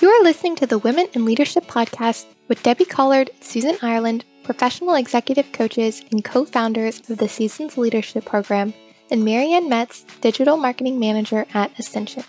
[0.00, 4.94] You are listening to the Women in Leadership podcast with Debbie Collard, Susan Ireland, professional
[4.94, 8.72] executive coaches and co founders of the Seasons Leadership Program,
[9.10, 12.22] and Marianne Metz, digital marketing manager at Ascension.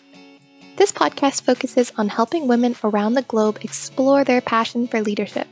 [0.78, 5.47] This podcast focuses on helping women around the globe explore their passion for leadership.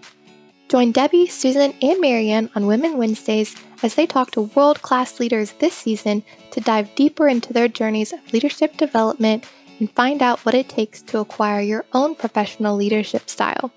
[0.70, 5.52] Join Debbie, Susan, and Marianne on Women Wednesdays as they talk to world class leaders
[5.60, 9.46] this season to dive deeper into their journeys of leadership development
[9.80, 13.72] and find out what it takes to acquire your own professional leadership style.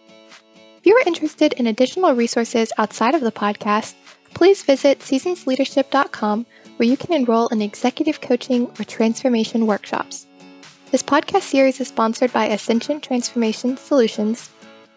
[0.79, 3.95] If you are interested in additional resources outside of the podcast,
[4.33, 6.47] please visit seasonsleadership.com
[6.77, 10.27] where you can enroll in executive coaching or transformation workshops.
[10.91, 14.49] This podcast series is sponsored by Ascension Transformation Solutions.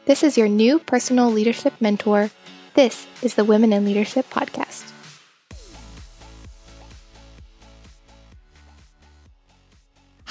[0.05, 2.29] This is your new personal leadership mentor.
[2.75, 4.92] This is the Women in Leadership Podcast.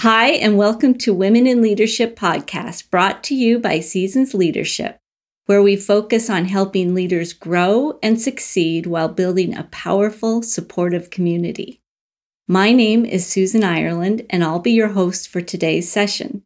[0.03, 4.99] Hi, and welcome to Women in Leadership podcast brought to you by Seasons Leadership,
[5.47, 11.83] where we focus on helping leaders grow and succeed while building a powerful, supportive community.
[12.49, 16.43] My name is Susan Ireland, and I'll be your host for today's session.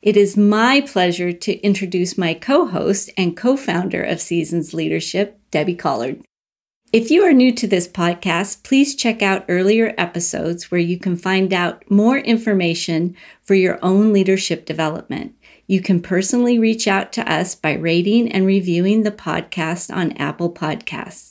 [0.00, 5.38] It is my pleasure to introduce my co host and co founder of Seasons Leadership,
[5.50, 6.22] Debbie Collard.
[6.92, 11.16] If you are new to this podcast, please check out earlier episodes where you can
[11.16, 15.34] find out more information for your own leadership development.
[15.66, 20.52] You can personally reach out to us by rating and reviewing the podcast on Apple
[20.52, 21.30] Podcasts.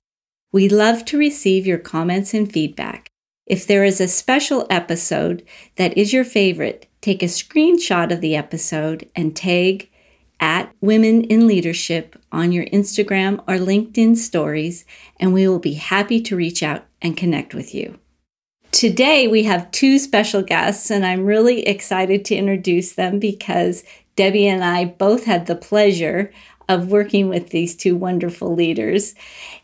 [0.52, 3.08] We love to receive your comments and feedback.
[3.46, 5.42] If there is a special episode
[5.78, 9.90] that is your favorite, take a screenshot of the episode and tag
[10.38, 14.86] at Women in Leadership on your Instagram or LinkedIn stories,
[15.20, 18.00] and we will be happy to reach out and connect with you.
[18.72, 23.84] Today, we have two special guests, and I'm really excited to introduce them because
[24.16, 26.32] Debbie and I both had the pleasure
[26.68, 29.16] of working with these two wonderful leaders.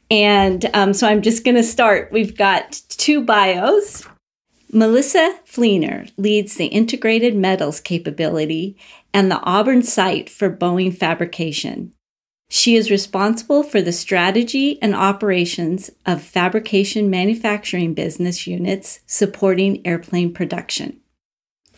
[0.10, 2.12] And um, so I'm just going to start.
[2.12, 4.08] We've got two bios.
[4.72, 8.78] Melissa Fleener leads the integrated metals capability
[9.14, 11.92] and the Auburn site for Boeing fabrication.
[12.54, 20.34] She is responsible for the strategy and operations of fabrication manufacturing business units supporting airplane
[20.34, 21.00] production.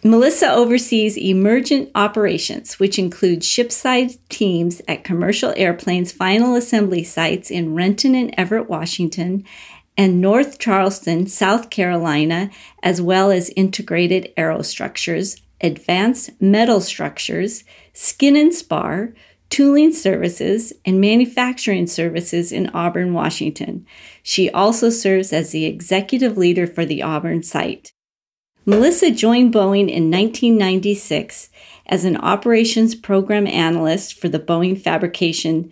[0.04, 7.76] Melissa oversees emergent operations, which include shipside teams at commercial airplanes' final assembly sites in
[7.76, 9.46] Renton and Everett, Washington,
[9.96, 12.50] and North Charleston, South Carolina,
[12.82, 17.64] as well as integrated aerostructures, advanced metal structures,
[17.94, 19.14] skin and spar,
[19.54, 23.86] tooling services, and manufacturing services in Auburn, Washington.
[24.24, 27.94] She also serves as the executive leader for the Auburn site.
[28.66, 31.52] Melissa joined Boeing in 1996
[31.86, 35.72] as an operations program analyst for the Boeing fabrication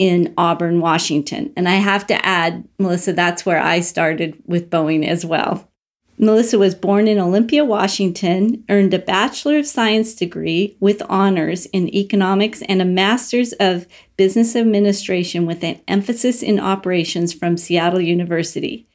[0.00, 1.52] in Auburn, Washington.
[1.56, 5.71] And I have to add, Melissa, that's where I started with Boeing as well.
[6.18, 11.92] Melissa was born in Olympia, Washington, earned a Bachelor of Science degree with honors in
[11.94, 13.86] economics and a Master's of
[14.16, 18.86] Business Administration with an emphasis in operations from Seattle University.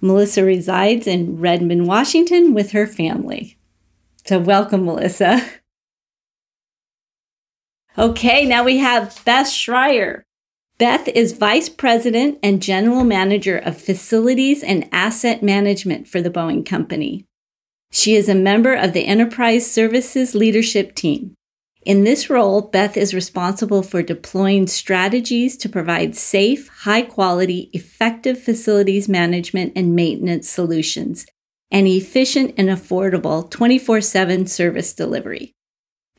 [0.00, 3.56] Melissa resides in Redmond, Washington with her family.
[4.26, 5.44] So, welcome, Melissa.
[7.96, 10.24] Okay, now we have Beth Schryer.
[10.76, 16.66] Beth is Vice President and General Manager of Facilities and Asset Management for the Boeing
[16.66, 17.24] Company.
[17.92, 21.34] She is a member of the Enterprise Services Leadership Team.
[21.86, 28.42] In this role, Beth is responsible for deploying strategies to provide safe, high quality, effective
[28.42, 31.24] facilities management and maintenance solutions
[31.70, 35.54] and efficient and affordable 24 7 service delivery.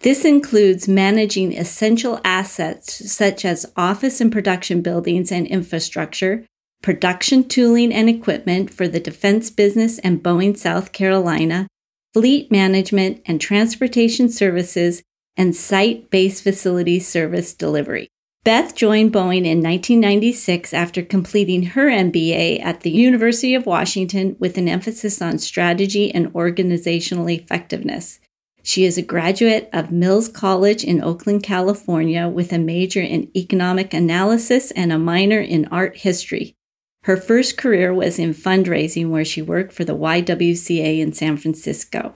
[0.01, 6.45] This includes managing essential assets such as office and production buildings and infrastructure,
[6.83, 11.67] production tooling and equipment for the defense business and Boeing South Carolina,
[12.13, 15.01] fleet management and transportation services,
[15.35, 18.08] and site based facility service delivery.
[18.43, 24.55] Beth joined Boeing in 1996 after completing her MBA at the University of Washington with
[24.59, 28.19] an emphasis on strategy and organizational effectiveness.
[28.67, 33.94] She is a graduate of Mills College in Oakland, California, with a major in economic
[33.94, 36.56] analysis and a minor in art history.
[37.03, 42.16] Her first career was in fundraising, where she worked for the YWCA in San Francisco.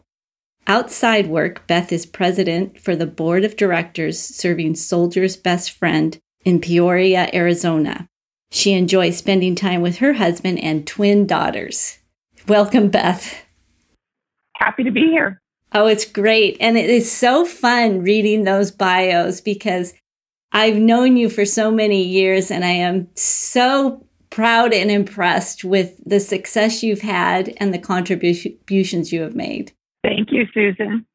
[0.66, 6.60] Outside work, Beth is president for the board of directors serving Soldier's Best Friend in
[6.60, 8.10] Peoria, Arizona.
[8.50, 12.00] She enjoys spending time with her husband and twin daughters.
[12.48, 13.46] Welcome, Beth.
[14.56, 15.40] Happy to be here.
[15.72, 16.58] Oh, it's great.
[16.60, 19.94] And it is so fun reading those bios because
[20.52, 26.00] I've known you for so many years and I am so proud and impressed with
[26.04, 29.72] the success you've had and the contributions you have made.
[30.04, 31.06] Thank you, Susan.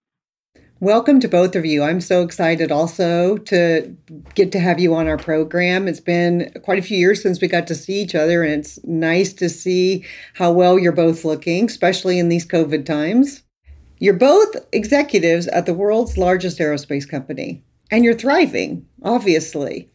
[0.79, 1.83] Welcome to both of you.
[1.83, 3.97] I'm so excited also to
[4.35, 5.89] get to have you on our program.
[5.89, 8.85] It's been quite a few years since we got to see each other, and it's
[8.85, 10.05] nice to see
[10.35, 13.43] how well you're both looking, especially in these COVID times.
[13.99, 19.89] You're both executives at the world's largest aerospace company, and you're thriving, obviously.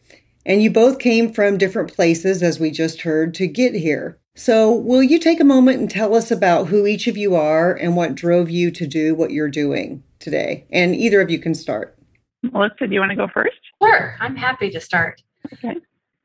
[0.46, 4.18] And you both came from different places, as we just heard, to get here.
[4.34, 7.74] So, will you take a moment and tell us about who each of you are
[7.74, 10.02] and what drove you to do what you're doing?
[10.20, 10.66] today?
[10.70, 11.98] And either of you can start.
[12.42, 13.56] Melissa, do you want to go first?
[13.82, 15.20] Sure, I'm happy to start.
[15.52, 15.74] Okay.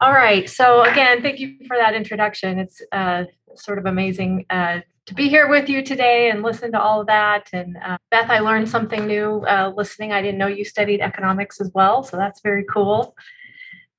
[0.02, 0.50] All right.
[0.50, 2.60] So, again, thank you for that introduction.
[2.60, 3.24] It's uh,
[3.56, 7.08] sort of amazing uh, to be here with you today and listen to all of
[7.08, 7.50] that.
[7.54, 10.12] And uh, Beth, I learned something new uh, listening.
[10.12, 12.04] I didn't know you studied economics as well.
[12.04, 13.16] So, that's very cool.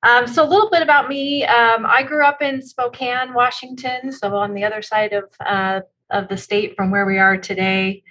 [0.03, 1.45] Um, so, a little bit about me.
[1.45, 6.27] Um, I grew up in Spokane, Washington, so on the other side of, uh, of
[6.27, 8.03] the state from where we are today.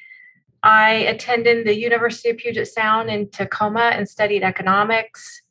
[0.62, 5.42] I attended the University of Puget Sound in Tacoma and studied economics.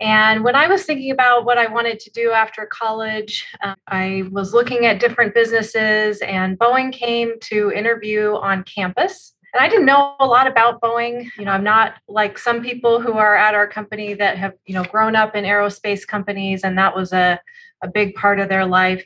[0.00, 4.24] And when I was thinking about what I wanted to do after college, uh, I
[4.30, 9.34] was looking at different businesses, and Boeing came to interview on campus.
[9.52, 11.28] And I didn't know a lot about Boeing.
[11.36, 14.74] You know, I'm not like some people who are at our company that have, you
[14.74, 17.38] know, grown up in aerospace companies, and that was a,
[17.82, 19.04] a big part of their life.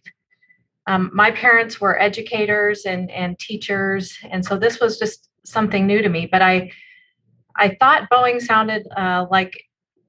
[0.86, 6.02] Um, my parents were educators and and teachers, and so this was just something new
[6.02, 6.26] to me.
[6.26, 6.70] But I
[7.56, 9.64] I thought Boeing sounded uh, like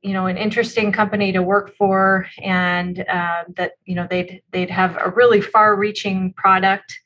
[0.05, 4.69] you know an interesting company to work for, and uh, that you know they'd they'd
[4.69, 6.99] have a really far-reaching product.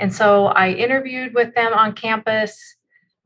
[0.00, 2.58] And so I interviewed with them on campus.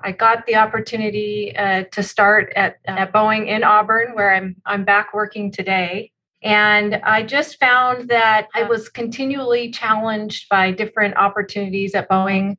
[0.02, 4.84] I got the opportunity uh, to start at, at Boeing in Auburn, where I'm I'm
[4.84, 6.12] back working today.
[6.42, 12.58] And I just found that I was continually challenged by different opportunities at Boeing.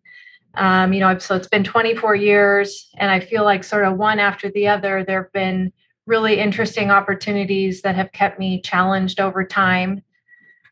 [0.56, 4.18] Um, you know, so it's been 24 years, and I feel like sort of one
[4.18, 5.72] after the other, there have been
[6.10, 10.02] really interesting opportunities that have kept me challenged over time.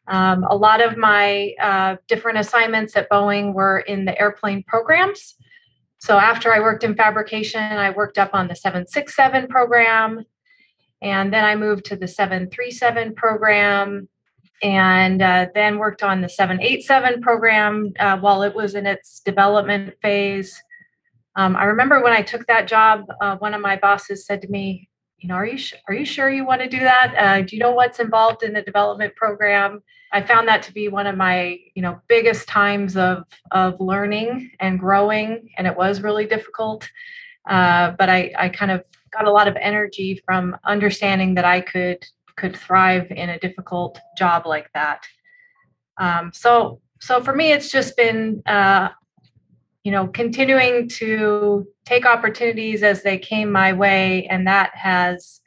[0.07, 5.35] Um, a lot of my uh, different assignments at Boeing were in the airplane programs.
[5.99, 10.23] So after I worked in fabrication, I worked up on the 767 program,
[11.01, 14.09] and then I moved to the 737 program
[14.63, 19.93] and uh, then worked on the 787 program uh, while it was in its development
[20.01, 20.59] phase.
[21.35, 24.47] Um, I remember when I took that job, uh, one of my bosses said to
[24.47, 24.86] me,
[25.19, 27.13] "You know, are you sh- are you sure you want to do that?
[27.17, 30.87] Uh, do you know what's involved in a development program?" I found that to be
[30.87, 36.01] one of my you know biggest times of of learning and growing, and it was
[36.01, 36.89] really difficult.
[37.47, 41.61] Uh, but I, I kind of got a lot of energy from understanding that I
[41.61, 42.05] could
[42.35, 45.05] could thrive in a difficult job like that.
[45.97, 48.89] Um, so so for me, it's just been uh,
[49.83, 55.39] you know continuing to take opportunities as they came my way, and that has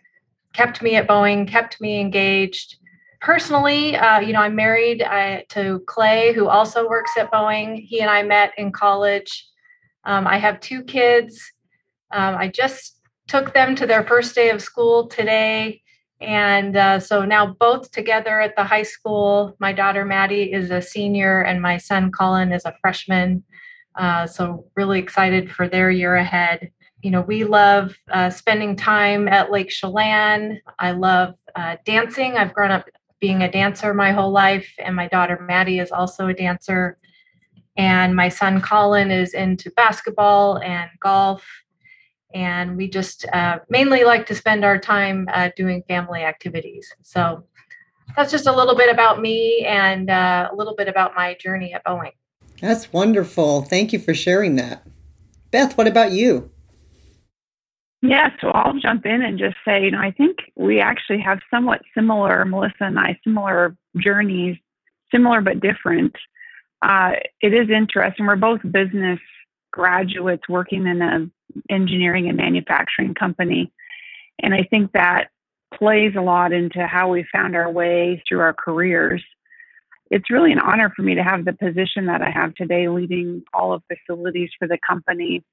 [0.55, 2.77] kept me at Boeing, kept me engaged.
[3.21, 7.79] Personally, uh, you know, I'm married uh, to Clay, who also works at Boeing.
[7.87, 9.47] He and I met in college.
[10.05, 11.53] Um, I have two kids.
[12.11, 12.99] Um, I just
[13.29, 15.82] took them to their first day of school today.
[16.23, 20.82] And uh, so now, both together at the high school, my daughter Maddie is a
[20.82, 23.44] senior, and my son Colin is a freshman.
[23.97, 26.70] Uh, so, really excited for their year ahead.
[27.03, 30.61] You know, we love uh, spending time at Lake Chelan.
[30.79, 32.37] I love uh, dancing.
[32.37, 32.89] I've grown up
[33.20, 36.99] being a dancer my whole life, and my daughter Maddie is also a dancer.
[37.77, 41.44] And my son Colin is into basketball and golf
[42.32, 46.93] and we just uh, mainly like to spend our time uh, doing family activities.
[47.03, 47.44] So
[48.17, 51.75] that's just a little bit about me and uh, a little bit about my journey
[51.75, 52.13] at Boeing.
[52.60, 53.62] That's wonderful.
[53.62, 54.86] Thank you for sharing that.
[55.50, 56.50] Beth, what about you?
[58.02, 61.40] Yeah, so I'll jump in and just say, you know, I think we actually have
[61.50, 64.56] somewhat similar, Melissa and I, similar journeys,
[65.12, 66.14] similar but different.
[66.81, 67.12] Uh,
[67.43, 68.26] it is interesting.
[68.26, 69.19] We're both business
[69.70, 71.31] graduates working in an
[71.69, 73.70] engineering and manufacturing company.
[74.43, 75.29] And I think that
[75.74, 79.22] plays a lot into how we found our way through our careers.
[80.10, 83.43] It's really an honor for me to have the position that I have today, leading
[83.55, 85.44] all of facilities for the company.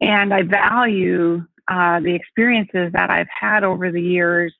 [0.00, 4.54] And I value uh, the experiences that I've had over the years,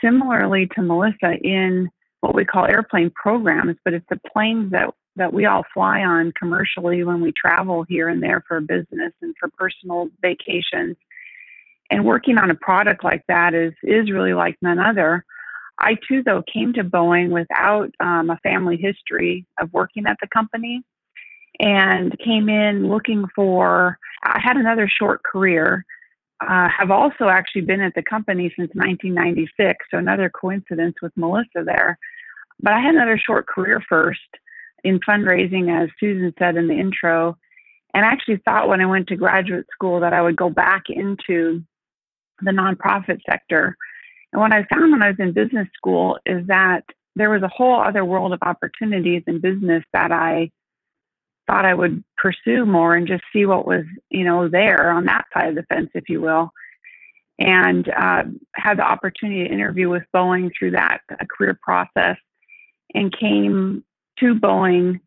[0.00, 1.88] similarly to Melissa, in
[2.20, 6.32] what we call airplane programs, but it's the planes that that we all fly on
[6.38, 10.96] commercially when we travel here and there for business and for personal vacations.
[11.90, 15.24] And working on a product like that is is really like none other.
[15.78, 20.28] I too, though, came to Boeing without um, a family history of working at the
[20.28, 20.82] company
[21.60, 25.84] and came in looking for, I had another short career.
[26.40, 31.64] Uh, have also actually been at the company since 1996, so another coincidence with Melissa
[31.64, 31.98] there.
[32.60, 34.20] But I had another short career first
[34.84, 37.36] in fundraising, as Susan said in the intro.
[37.92, 40.84] And I actually thought when I went to graduate school that I would go back
[40.88, 41.64] into
[42.40, 43.76] the nonprofit sector.
[44.32, 46.84] And what I found when I was in business school is that
[47.16, 50.50] there was a whole other world of opportunities in business that I
[51.46, 55.24] thought I would pursue more and just see what was, you know, there on that
[55.32, 56.50] side of the fence, if you will.
[57.38, 62.16] And uh, had the opportunity to interview with Boeing through that career process
[62.94, 63.84] and came
[64.18, 65.00] to Boeing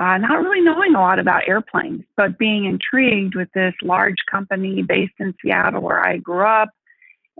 [0.00, 4.82] uh, not really knowing a lot about airplanes, but being intrigued with this large company
[4.82, 6.70] based in Seattle where I grew up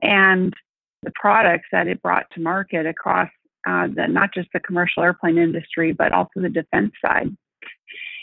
[0.03, 0.55] and
[1.05, 3.29] the products that it brought to market across
[3.67, 7.35] uh, the, not just the commercial airplane industry, but also the defense side.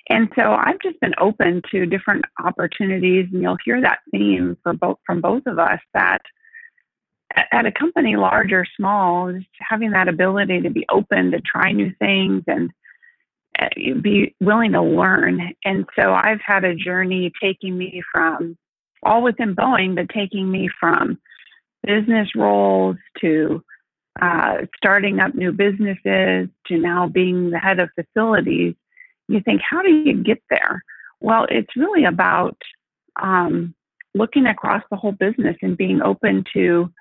[0.10, 4.74] And so I've just been open to different opportunities, and you'll hear that theme for
[4.74, 6.22] both from both of us that
[7.52, 11.72] at a company large or small, just having that ability to be open to try
[11.72, 12.72] new things and
[13.58, 13.70] uh,
[14.02, 15.54] be willing to learn.
[15.64, 18.58] And so I've had a journey taking me from
[19.04, 21.20] all within Boeing, but taking me from
[21.84, 23.64] business roles to
[24.22, 28.76] uh, starting up new businesses to now being the head of facilities
[29.32, 30.84] you think, how do you get there?
[31.20, 32.58] Well, it's really about
[33.22, 33.74] um,
[34.14, 36.92] looking across the whole business and being open to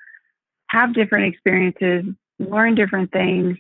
[0.69, 2.05] have different experiences,
[2.39, 3.59] learn different things,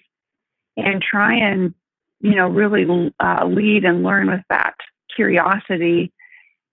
[0.77, 1.75] and try and
[2.21, 4.75] you know really uh, lead and learn with that
[5.15, 6.12] curiosity,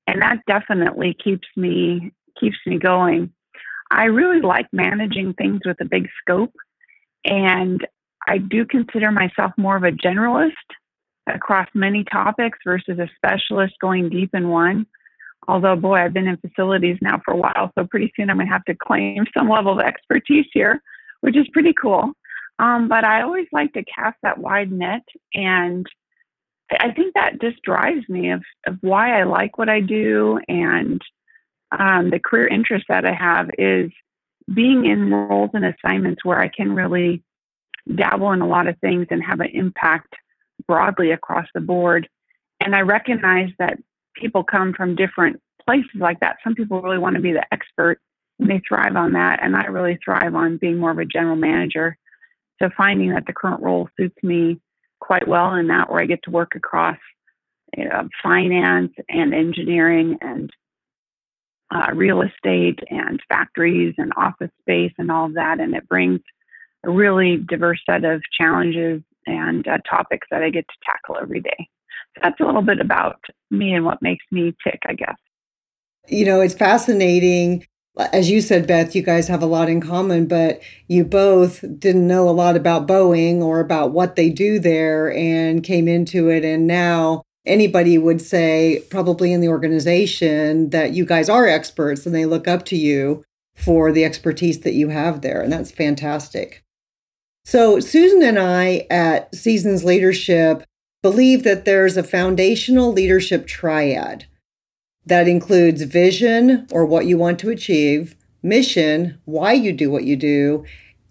[0.05, 3.33] and that definitely keeps me keeps me going.
[3.89, 6.53] I really like managing things with a big scope,
[7.23, 7.85] and
[8.27, 10.51] I do consider myself more of a generalist
[11.27, 14.85] across many topics versus a specialist going deep in one.
[15.47, 18.47] Although, boy, I've been in facilities now for a while, so pretty soon I'm going
[18.47, 20.81] to have to claim some level of expertise here,
[21.21, 22.11] which is pretty cool.
[22.59, 25.03] Um, but I always like to cast that wide net,
[25.33, 25.85] and
[26.71, 31.01] I think that just drives me of, of why I like what I do and
[31.71, 33.91] um, the career interest that I have is
[34.53, 37.23] being in roles and assignments where I can really
[37.93, 40.13] dabble in a lot of things and have an impact
[40.67, 42.07] broadly across the board.
[42.59, 43.77] And I recognize that
[44.15, 46.37] people come from different places like that.
[46.43, 47.99] Some people really want to be the expert
[48.39, 49.39] and they thrive on that.
[49.41, 51.97] And I really thrive on being more of a general manager.
[52.61, 54.59] So finding that the current role suits me
[54.99, 56.97] quite well in that, where I get to work across
[57.75, 60.51] you know, finance and engineering and
[61.73, 65.59] uh, real estate and factories and office space and all of that.
[65.59, 66.21] And it brings
[66.85, 71.41] a really diverse set of challenges and uh, topics that I get to tackle every
[71.41, 71.67] day.
[72.15, 73.19] So that's a little bit about
[73.51, 75.17] me and what makes me tick, I guess.
[76.07, 77.67] You know, it's fascinating.
[78.13, 82.07] As you said, Beth, you guys have a lot in common, but you both didn't
[82.07, 86.45] know a lot about Boeing or about what they do there and came into it.
[86.45, 92.13] And now anybody would say, probably in the organization, that you guys are experts and
[92.13, 93.23] they look up to you
[93.55, 95.41] for the expertise that you have there.
[95.41, 96.63] And that's fantastic.
[97.43, 100.63] So, Susan and I at Seasons Leadership
[101.01, 104.25] believe that there's a foundational leadership triad
[105.05, 110.17] that includes vision or what you want to achieve, mission, why you do what you
[110.17, 110.65] do,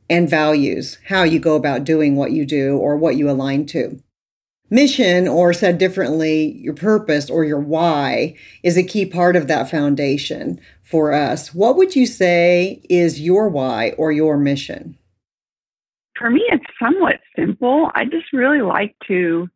[0.08, 3.98] and values, how you go about doing what you do or what you align to.
[4.68, 9.70] Mission, or said differently, your purpose or your why, is a key part of that
[9.70, 11.54] foundation for us.
[11.54, 14.98] What would you say is your why or your mission?
[16.16, 17.90] for me, it's somewhat simple.
[17.94, 19.48] I just really like to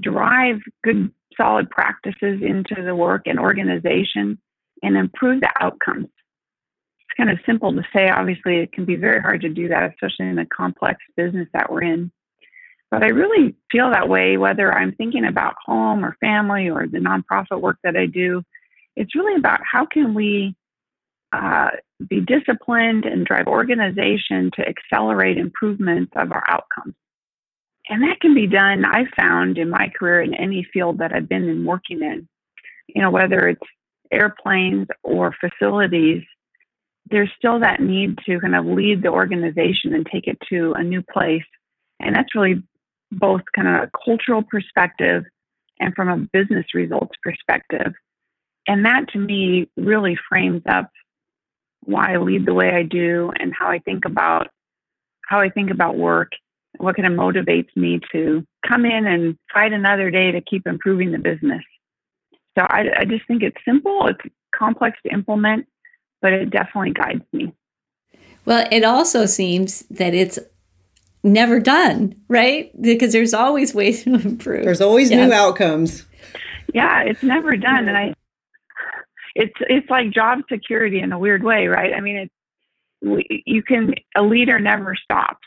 [0.00, 4.38] drive good, solid practices into the work and organization
[4.82, 6.06] and improve the outcomes.
[6.06, 8.08] It's kind of simple to say.
[8.08, 11.70] Obviously, it can be very hard to do that, especially in the complex business that
[11.70, 12.10] we're in.
[12.90, 16.98] But I really feel that way, whether I'm thinking about home or family or the
[16.98, 18.42] nonprofit work that I do.
[18.96, 20.56] It's really about how can we
[21.32, 21.70] uh,
[22.08, 26.94] be disciplined and drive organization to accelerate improvements of our outcomes.
[27.88, 31.28] And that can be done, I found in my career in any field that I've
[31.28, 32.28] been in working in.
[32.86, 33.60] You know, whether it's
[34.10, 36.22] airplanes or facilities,
[37.10, 40.82] there's still that need to kind of lead the organization and take it to a
[40.82, 41.44] new place.
[42.00, 42.62] And that's really
[43.10, 45.24] both kind of a cultural perspective
[45.80, 47.94] and from a business results perspective.
[48.66, 50.90] And that to me really frames up
[51.84, 54.48] why I lead the way I do and how I think about
[55.26, 56.32] how I think about work,
[56.78, 61.12] what kind of motivates me to come in and fight another day to keep improving
[61.12, 61.62] the business.
[62.56, 65.66] So I, I just think it's simple, it's complex to implement,
[66.20, 67.52] but it definitely guides me.
[68.44, 70.38] Well, it also seems that it's
[71.28, 72.70] never done, right?
[72.80, 74.64] Because there's always ways to improve.
[74.64, 75.26] There's always yes.
[75.26, 76.04] new outcomes.
[76.74, 78.14] Yeah, it's never done, and I,
[79.34, 81.94] it's it's like job security in a weird way, right?
[81.94, 82.30] I mean, it
[83.46, 85.46] you can a leader never stops,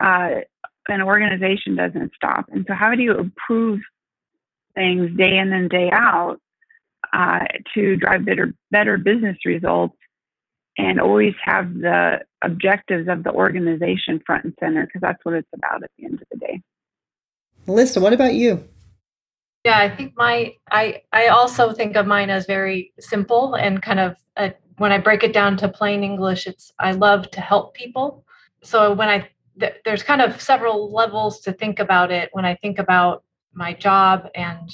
[0.00, 0.40] uh,
[0.88, 3.80] an organization doesn't stop, and so how do you improve
[4.74, 6.38] things day in and day out
[7.12, 9.96] uh, to drive better better business results
[10.78, 15.48] and always have the objectives of the organization front and center because that's what it's
[15.54, 16.62] about at the end of the day.
[17.66, 18.64] Melissa, what about you?
[19.64, 24.00] Yeah, I think my I I also think of mine as very simple and kind
[24.00, 27.74] of a, when I break it down to plain English, it's I love to help
[27.74, 28.24] people.
[28.64, 29.28] So when I
[29.60, 33.22] th- there's kind of several levels to think about it when I think about
[33.54, 34.70] my job and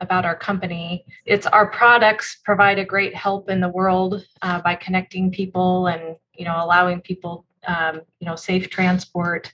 [0.00, 1.04] about our company.
[1.24, 6.16] It's our products provide a great help in the world uh, by connecting people and
[6.34, 9.52] you know allowing people um, you know safe transport.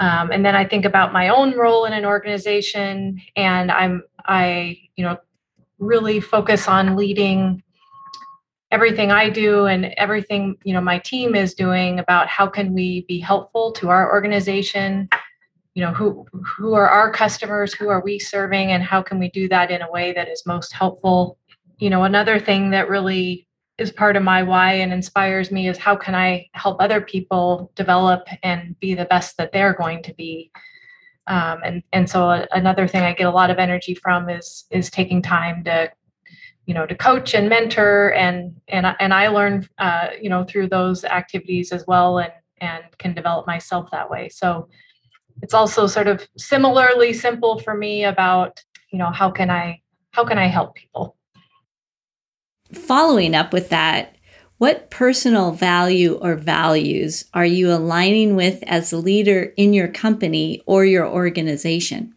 [0.00, 4.78] Um, and then I think about my own role in an organization, and I'm I
[4.96, 5.18] you know
[5.78, 7.62] really focus on leading
[8.70, 13.04] everything I do and everything you know my team is doing about how can we
[13.08, 15.08] be helpful to our organization
[15.78, 19.30] you know who who are our customers who are we serving and how can we
[19.30, 21.38] do that in a way that is most helpful?
[21.78, 23.46] You know another thing that really
[23.78, 27.70] is part of my why and inspires me is how can i help other people
[27.76, 30.50] develop and be the best that they're going to be?
[31.28, 34.90] Um, and and so another thing i get a lot of energy from is is
[34.90, 35.92] taking time to
[36.66, 40.70] you know to coach and mentor and and and i learn uh, you know through
[40.70, 44.28] those activities as well and and can develop myself that way.
[44.28, 44.68] So
[45.42, 50.24] it's also sort of similarly simple for me about you know how can i how
[50.24, 51.16] can i help people?
[52.72, 54.16] Following up with that
[54.58, 60.60] what personal value or values are you aligning with as a leader in your company
[60.66, 62.14] or your organization?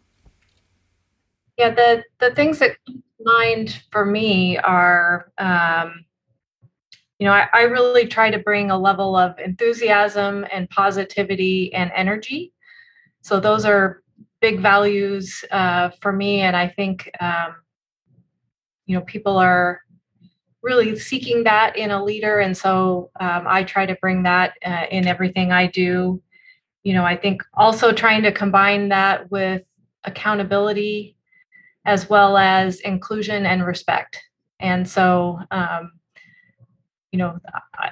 [1.57, 2.77] Yeah the the things that
[3.23, 6.05] mind for me are um,
[7.19, 11.91] you know I, I really try to bring a level of enthusiasm and positivity and
[11.95, 12.53] energy
[13.21, 14.01] so those are
[14.41, 17.55] big values uh, for me, and I think um,
[18.85, 19.81] you know people are
[20.63, 24.85] really seeking that in a leader, and so um, I try to bring that uh,
[24.91, 26.21] in everything I do.
[26.83, 29.63] You know, I think also trying to combine that with
[30.03, 31.15] accountability
[31.85, 34.19] as well as inclusion and respect.
[34.59, 35.91] And so, um,
[37.11, 37.37] you know,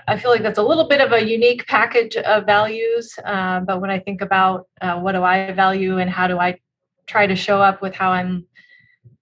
[0.08, 3.14] I, feel like that's a little bit of a unique package of values.
[3.26, 6.58] Uh, but when I think about uh, what do I value and how do I
[7.06, 8.46] try to show up with how I'm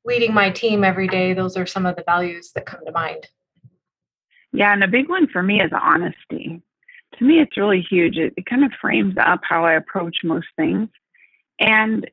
[0.06, 3.28] leading my team every day, those are some of the values that come to mind.
[4.54, 6.62] Yeah, and a big one for me is honesty.
[7.18, 8.18] To me, it's really huge.
[8.18, 10.90] It, it kind of frames up how I approach most things.
[11.60, 12.10] And,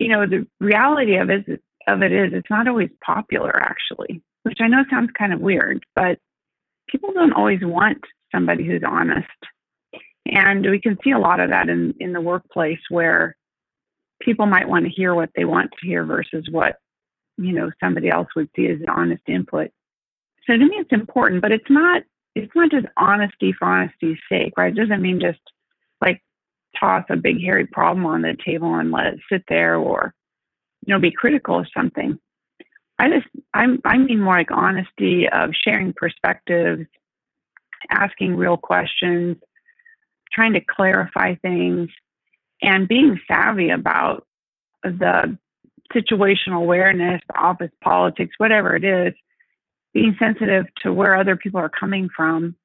[0.00, 4.58] you know, the reality of it, of it is it's not always popular, actually, which
[4.60, 6.18] I know sounds kind of weird, but
[6.88, 7.98] people don't always want
[8.32, 9.28] somebody who's honest.
[10.26, 13.36] And we can see a lot of that in, in the workplace where
[14.20, 16.76] people might want to hear what they want to hear versus what,
[17.36, 19.70] you know, somebody else would see as an honest input.
[20.46, 22.02] So to me it's important, but it's not
[22.34, 24.72] it's not just honesty for honesty's sake, right?
[24.72, 25.40] It doesn't mean just
[26.00, 26.22] like
[26.78, 30.14] toss a big hairy problem on the table and let it sit there or,
[30.86, 32.18] you know, be critical of something.
[32.98, 36.86] I just I'm I mean more like honesty of sharing perspectives,
[37.90, 39.36] asking real questions,
[40.32, 41.90] trying to clarify things,
[42.60, 44.26] and being savvy about
[44.82, 45.38] the
[45.94, 49.14] situational awareness, office politics, whatever it is,
[49.94, 52.56] being sensitive to where other people are coming from,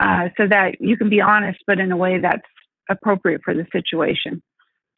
[0.00, 2.42] uh, so that you can be honest, but in a way that's
[2.88, 4.42] appropriate for the situation.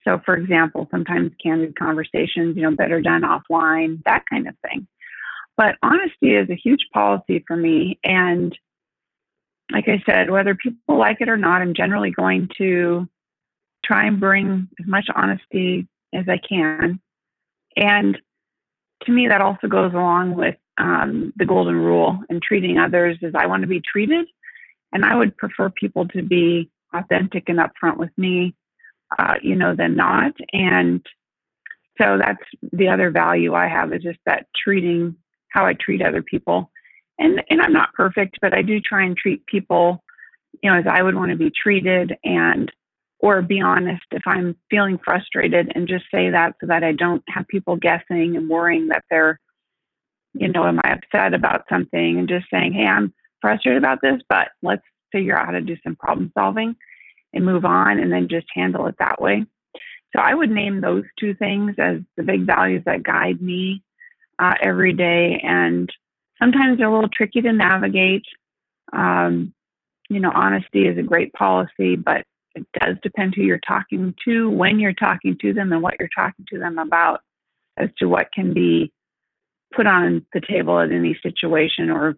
[0.08, 4.86] So, for example, sometimes candid conversations, you know, better done offline, that kind of thing.
[5.54, 7.98] But honesty is a huge policy for me.
[8.02, 8.56] And
[9.70, 13.06] like I said, whether people like it or not, I'm generally going to
[13.84, 17.00] try and bring as much honesty as I can.
[17.76, 18.16] And
[19.04, 23.34] to me, that also goes along with um, the golden rule and treating others as
[23.34, 24.26] I want to be treated.
[24.90, 28.54] And I would prefer people to be authentic and upfront with me
[29.18, 30.32] uh, you know, than not.
[30.52, 31.04] And
[32.00, 32.42] so that's
[32.72, 35.16] the other value I have is just that treating
[35.50, 36.70] how I treat other people.
[37.18, 40.02] And and I'm not perfect, but I do try and treat people,
[40.62, 42.70] you know, as I would want to be treated and
[43.20, 47.24] or be honest if I'm feeling frustrated and just say that so that I don't
[47.28, 49.40] have people guessing and worrying that they're,
[50.34, 54.20] you know, am I upset about something and just saying, hey, I'm frustrated about this,
[54.28, 56.76] but let's figure out how to do some problem solving
[57.32, 59.44] and move on and then just handle it that way.
[60.14, 63.82] So I would name those two things as the big values that guide me
[64.38, 65.40] uh, every day.
[65.42, 65.92] And
[66.38, 68.24] sometimes they're a little tricky to navigate.
[68.92, 69.52] Um,
[70.08, 74.48] you know, honesty is a great policy, but it does depend who you're talking to,
[74.50, 77.20] when you're talking to them, and what you're talking to them about
[77.76, 78.90] as to what can be
[79.74, 82.16] put on the table in any situation or,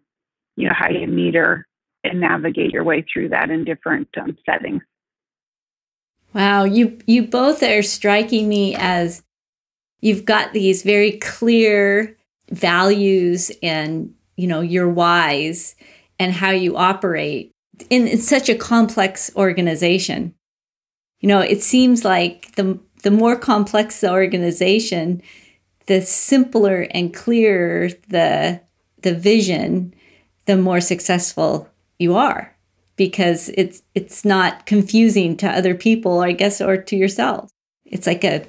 [0.56, 1.66] you know, how you meter
[2.04, 4.82] and navigate your way through that in different um, settings.
[6.32, 9.22] Wow, you you both are striking me as
[10.00, 12.16] you've got these very clear
[12.50, 15.74] values and you know your whys
[16.18, 17.52] and how you operate
[17.88, 20.34] in, in such a complex organization.
[21.20, 25.22] You know, it seems like the the more complex the organization,
[25.86, 28.60] the simpler and clearer the
[29.02, 29.94] the vision,
[30.46, 32.54] the more successful you are
[33.00, 37.50] because it's it's not confusing to other people, I guess, or to yourself.
[37.86, 38.44] It's like a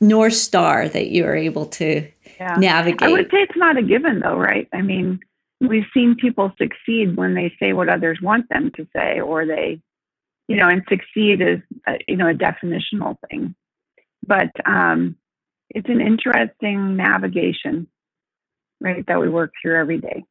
[0.00, 2.08] north star that you are able to
[2.40, 2.56] yeah.
[2.58, 3.08] navigate.
[3.08, 4.66] I would say it's not a given, though, right?
[4.74, 5.20] I mean,
[5.60, 9.80] we've seen people succeed when they say what others want them to say, or they,
[10.48, 13.54] you know, and succeed is a, you know a definitional thing,
[14.26, 15.14] but um,
[15.70, 17.86] it's an interesting navigation,
[18.80, 20.24] right, that we work through every day.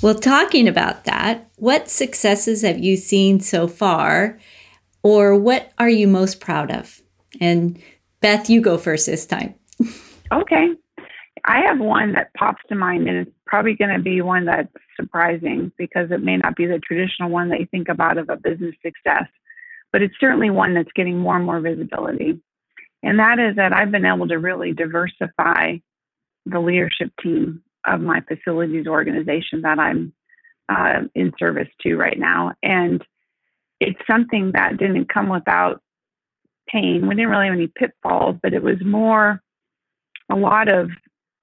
[0.00, 4.38] Well, talking about that, what successes have you seen so far,
[5.02, 7.02] or what are you most proud of?
[7.40, 7.82] And
[8.20, 9.56] Beth, you go first this time.
[10.32, 10.68] okay.
[11.44, 14.72] I have one that pops to mind, and it's probably going to be one that's
[14.94, 18.36] surprising because it may not be the traditional one that you think about of a
[18.36, 19.26] business success,
[19.90, 22.40] but it's certainly one that's getting more and more visibility.
[23.02, 25.78] And that is that I've been able to really diversify
[26.46, 27.62] the leadership team
[27.94, 30.12] of my facilities organization that I'm
[30.68, 32.52] uh, in service to right now.
[32.62, 33.02] And
[33.80, 35.80] it's something that didn't come without
[36.68, 37.06] pain.
[37.06, 39.40] We didn't really have any pitfalls, but it was more
[40.30, 40.90] a lot of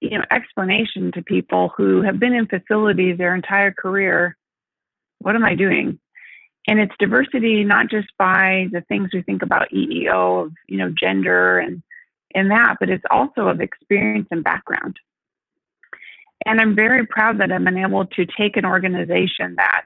[0.02, 4.38] you know explanation to people who have been in facilities their entire career.
[5.20, 6.00] What am I doing?
[6.68, 10.90] And it's diversity not just by the things we think about EEO of you know
[10.90, 11.82] gender and
[12.34, 15.00] and that, but it's also of experience and background.
[16.46, 19.86] And I'm very proud that I've been able to take an organization that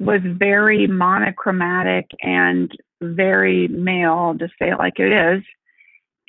[0.00, 2.70] was very monochromatic and
[3.00, 5.44] very male, to say it like it is.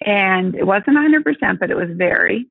[0.05, 2.47] And it wasn't 100%, but it was very.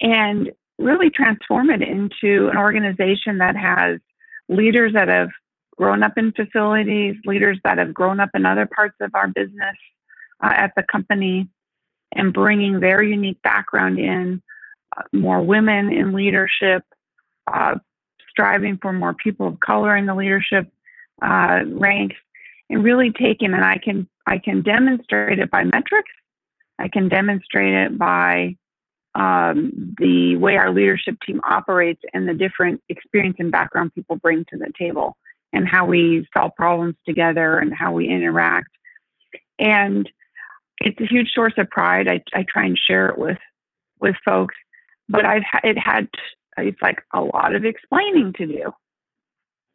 [0.00, 4.00] And really transform it into an organization that has
[4.48, 5.28] leaders that have
[5.76, 9.76] grown up in facilities, leaders that have grown up in other parts of our business
[10.42, 11.48] uh, at the company,
[12.12, 14.42] and bringing their unique background in
[15.12, 16.82] more women in leadership,
[17.46, 17.76] uh,
[18.28, 20.70] striving for more people of color in the leadership
[21.22, 22.16] uh, ranks,
[22.68, 26.12] and really taking and I can I can demonstrate it by metrics.
[26.78, 28.56] I can demonstrate it by
[29.14, 34.44] um, the way our leadership team operates and the different experience and background people bring
[34.50, 35.16] to the table,
[35.52, 38.70] and how we solve problems together and how we interact.
[39.58, 40.08] And
[40.78, 42.08] it's a huge source of pride.
[42.08, 43.38] I, I try and share it with
[44.00, 44.54] with folks
[45.10, 46.08] but I've it had
[46.56, 48.72] it's like a lot of explaining to do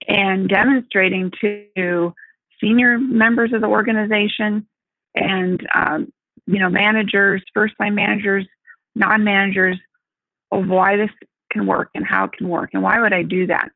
[0.07, 2.13] and demonstrating to
[2.61, 4.67] senior members of the organization
[5.15, 6.11] and um,
[6.47, 8.45] you know managers, first line managers,
[8.95, 9.77] non managers
[10.51, 11.09] of why this
[11.51, 13.69] can work and how it can work and why would I do that.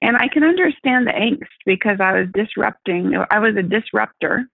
[0.00, 3.14] And I can understand the angst because I was disrupting.
[3.30, 4.48] I was a disruptor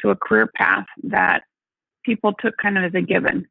[0.00, 1.44] to a career path that
[2.04, 3.46] people took kind of as a given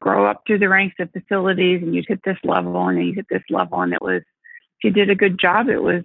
[0.00, 3.14] grow up through the ranks of facilities and you'd hit this level and then you
[3.14, 6.02] hit this level and it was if you did a good job it was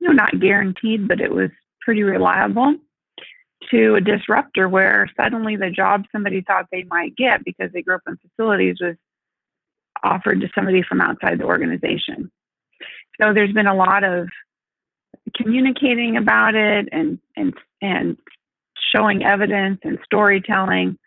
[0.00, 2.74] you know not guaranteed but it was pretty reliable
[3.70, 7.96] to a disruptor where suddenly the job somebody thought they might get because they grew
[7.96, 8.96] up in facilities was
[10.02, 12.30] offered to somebody from outside the organization.
[13.20, 14.28] So there's been a lot of
[15.34, 18.16] communicating about it and and and
[18.94, 20.98] showing evidence and storytelling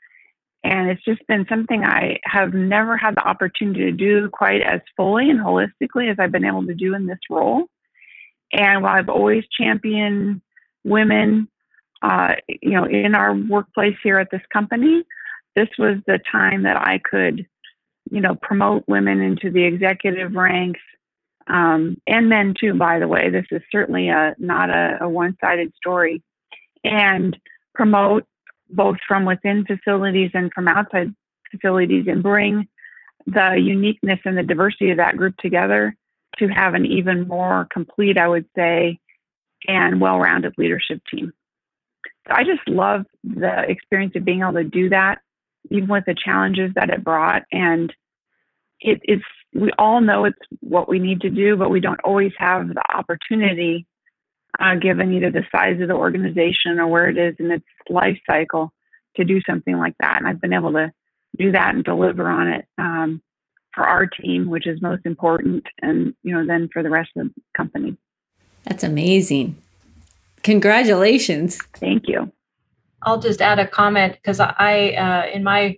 [0.63, 4.81] and it's just been something I have never had the opportunity to do quite as
[4.97, 7.65] fully and holistically as I've been able to do in this role.
[8.51, 10.41] And while I've always championed
[10.83, 11.47] women
[12.01, 15.03] uh, you know, in our workplace here at this company,
[15.55, 17.45] this was the time that I could,
[18.09, 20.79] you know, promote women into the executive ranks,
[21.47, 22.75] um, and men too.
[22.75, 26.23] By the way, this is certainly a not a, a one-sided story,
[26.83, 27.37] and
[27.75, 28.25] promote
[28.69, 31.13] both from within facilities and from outside
[31.51, 32.67] facilities, and bring
[33.25, 35.95] the uniqueness and the diversity of that group together
[36.37, 38.99] to have an even more complete, I would say,
[39.67, 41.33] and well-rounded leadership team.
[42.27, 45.19] So I just love the experience of being able to do that,
[45.69, 47.43] even with the challenges that it brought.
[47.51, 47.93] And
[48.79, 52.31] it, it's we all know it's what we need to do, but we don't always
[52.37, 53.87] have the opportunity,
[54.59, 58.17] uh, given either the size of the organization or where it is in its life
[58.27, 58.73] cycle,
[59.15, 60.17] to do something like that.
[60.17, 60.91] And I've been able to
[61.37, 63.21] do that and deliver on it um,
[63.73, 67.27] for our team, which is most important, and you know then for the rest of
[67.27, 67.97] the company.
[68.65, 69.57] That's amazing.
[70.43, 71.59] Congratulations.
[71.75, 72.31] Thank you.
[73.01, 75.77] I'll just add a comment because I, uh, in my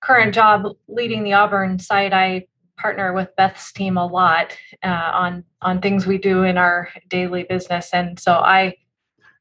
[0.00, 2.46] current job leading the Auburn site, I
[2.80, 7.44] partner with Beth's team a lot uh, on on things we do in our daily
[7.44, 8.76] business, and so I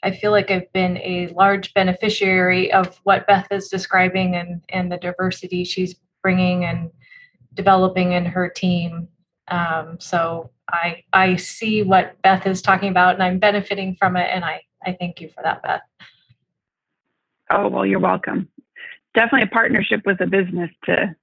[0.03, 4.91] I feel like I've been a large beneficiary of what Beth is describing and and
[4.91, 6.89] the diversity she's bringing and
[7.53, 9.07] developing in her team.
[9.47, 14.29] Um, so I I see what Beth is talking about, and I'm benefiting from it,
[14.31, 15.81] and I I thank you for that, Beth.
[17.51, 18.49] Oh well, you're welcome.
[19.15, 21.15] Definitely a partnership with a business to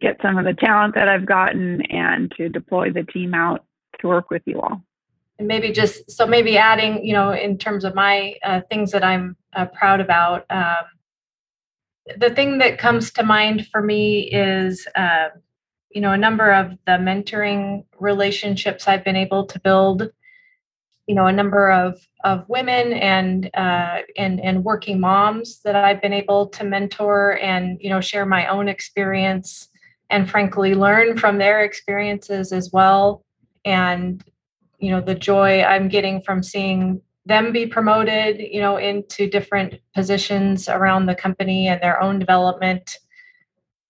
[0.00, 3.64] get some of the talent that I've gotten and to deploy the team out
[4.00, 4.82] to work with you all.
[5.38, 9.04] And maybe just so maybe adding you know in terms of my uh, things that
[9.04, 10.84] i'm uh, proud about um,
[12.16, 15.28] the thing that comes to mind for me is uh,
[15.90, 20.10] you know a number of the mentoring relationships i've been able to build
[21.06, 26.02] you know a number of of women and uh, and and working moms that i've
[26.02, 29.68] been able to mentor and you know share my own experience
[30.10, 33.24] and frankly learn from their experiences as well.
[33.64, 34.24] And
[34.78, 39.74] you know the joy i'm getting from seeing them be promoted you know into different
[39.94, 42.96] positions around the company and their own development.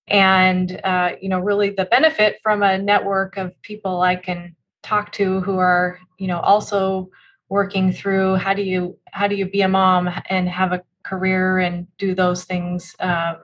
[0.08, 5.12] And uh, you know really the benefit from a network of people i can talk
[5.12, 7.10] to who are you know also
[7.50, 11.58] working through how do you how do you be a mom and have a career
[11.58, 13.36] and do those things um,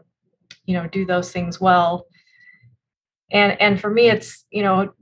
[0.64, 2.06] you know do those things well
[3.34, 4.94] and and for me it's you know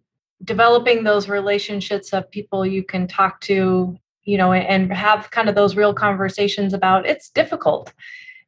[0.42, 5.54] developing those relationships of people you can talk to you know and have kind of
[5.54, 7.92] those real conversations about it's difficult.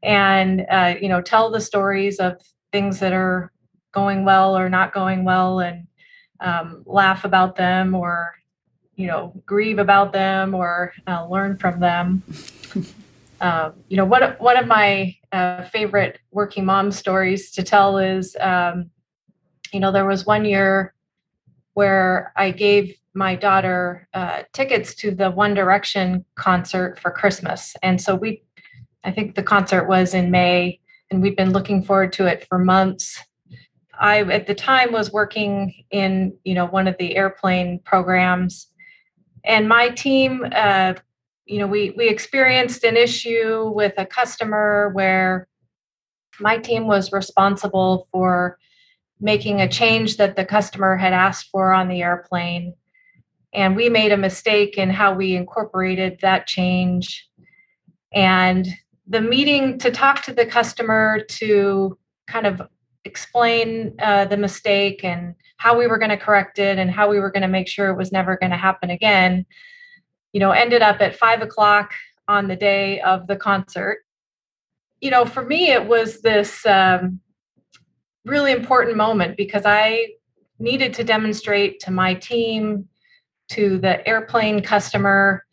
[0.03, 2.41] And uh, you know tell the stories of
[2.73, 3.53] things that are
[3.93, 5.87] going well or not going well and
[6.41, 8.35] um, laugh about them or
[8.97, 12.23] you know grieve about them or uh, learn from them.
[13.41, 17.99] Um, you know one of, one of my uh, favorite working mom stories to tell
[17.99, 18.91] is um,
[19.75, 20.95] you know there was one year
[21.75, 27.77] where I gave my daughter uh, tickets to the One Direction concert for Christmas.
[27.83, 28.43] And so we,
[29.05, 32.59] I think the concert was in May, and we've been looking forward to it for
[32.59, 33.21] months.
[34.01, 38.69] I, at the time, was working in, you know, one of the airplane programs,
[39.45, 40.95] and my team, uh,
[41.45, 45.47] you know, we we experienced an issue with a customer where
[46.41, 48.59] my team was responsible for
[49.21, 52.75] making a change that the customer had asked for on the airplane.
[53.53, 57.29] And we made a mistake in how we incorporated that change.
[58.13, 58.67] And
[59.07, 62.63] the meeting to talk to the customer to kind of
[63.05, 67.21] explain uh, the mistake and how we were going to correct it and how we
[67.21, 69.47] were going to make sure it was never going to happen again,
[70.33, 71.93] you know, ended up at five o'clock
[72.29, 73.99] on the day of the concert.
[75.01, 77.21] You know, for me, it was this um,
[78.25, 80.09] really important moment because I
[80.59, 82.89] needed to demonstrate to my team,
[83.51, 85.45] to the airplane customer,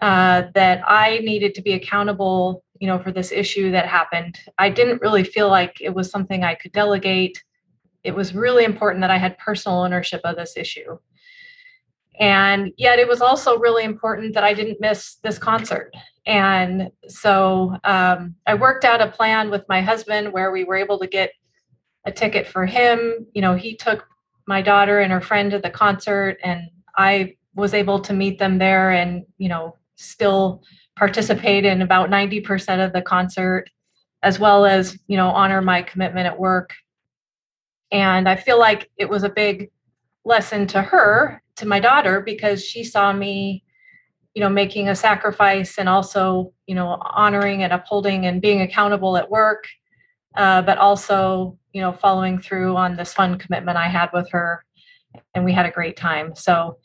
[0.00, 4.38] uh, that I needed to be accountable, you know, for this issue that happened.
[4.58, 7.42] I didn't really feel like it was something I could delegate.
[8.02, 10.98] It was really important that I had personal ownership of this issue.
[12.20, 15.92] And yet, it was also really important that I didn't miss this concert.
[16.26, 20.98] And so um, I worked out a plan with my husband where we were able
[21.00, 21.32] to get
[22.04, 23.26] a ticket for him.
[23.34, 24.06] You know, he took
[24.46, 28.58] my daughter and her friend to the concert, and I was able to meet them
[28.58, 30.62] there and, you know, still
[30.96, 33.70] participate in about 90% of the concert,
[34.22, 36.70] as well as, you know, honor my commitment at work.
[37.90, 39.70] And I feel like it was a big
[40.24, 43.64] lesson to her, to my daughter, because she saw me
[44.34, 49.16] you know making a sacrifice and also you know honoring and upholding and being accountable
[49.16, 49.68] at work
[50.36, 54.64] uh, but also you know following through on this fun commitment i had with her
[55.34, 56.34] and we had a great time.
[56.34, 56.78] So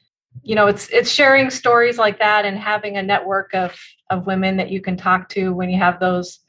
[0.44, 3.76] you know it's it's sharing stories like that and having a network of
[4.12, 6.40] of women that you can talk to when you have those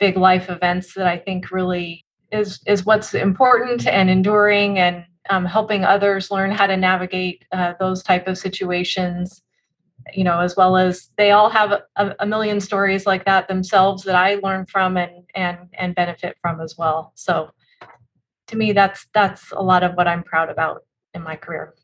[0.00, 5.44] big life events that i think really is is what's important and enduring and um,
[5.44, 9.40] helping others learn how to navigate uh, those type of situations
[10.12, 14.02] you know as well as they all have a, a, million stories like that themselves
[14.02, 17.12] that i learn from and and and benefit from as well.
[17.14, 17.50] So
[18.52, 20.84] to me that's that's a lot of what i'm proud about
[21.14, 21.74] in my career.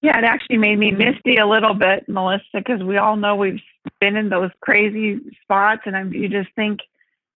[0.00, 3.60] Yeah it actually made me misty a little bit melissa because we all know we've
[4.00, 6.80] been in those crazy spots and I'm, you just think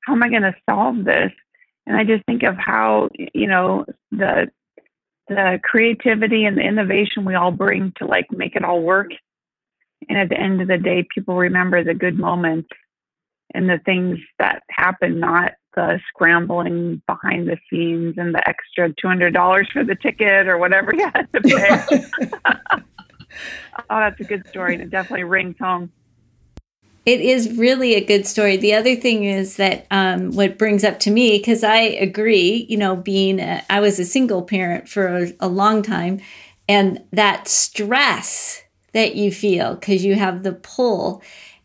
[0.01, 1.33] how am i going to solve this?
[1.87, 4.51] And i just think of how you know the
[5.29, 9.11] the creativity and the innovation we all bring to like make it all work.
[10.09, 12.69] And at the end of the day, people remember the good moments
[13.53, 19.73] and the things that happen, not the scrambling behind the scenes and the extra $200
[19.73, 22.05] for the ticket or whatever you had to pay.
[23.91, 24.75] oh, that's a good story.
[24.75, 25.93] And it definitely rings home.
[27.05, 28.57] It is really a good story.
[28.57, 32.77] The other thing is that um, what brings up to me, because I agree, you
[32.77, 36.21] know, being, a, I was a single parent for a, a long time,
[36.69, 41.23] and that stress that you feel because you have the pull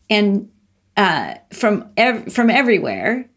[0.08, 0.48] and
[0.96, 3.28] uh, from ev- from everywhere.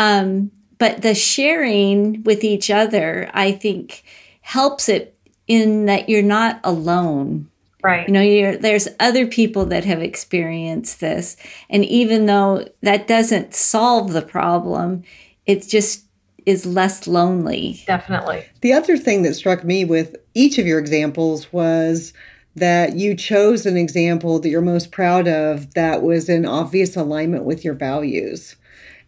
[0.00, 4.02] Um, but the sharing with each other, I think,
[4.40, 5.14] helps it
[5.46, 7.50] in that you're not alone.
[7.82, 8.08] Right.
[8.08, 11.36] You know, there's other people that have experienced this,
[11.68, 15.02] and even though that doesn't solve the problem,
[15.46, 16.04] it just
[16.46, 17.82] is less lonely.
[17.86, 18.46] Definitely.
[18.62, 22.14] The other thing that struck me with each of your examples was
[22.56, 27.44] that you chose an example that you're most proud of that was in obvious alignment
[27.44, 28.56] with your values.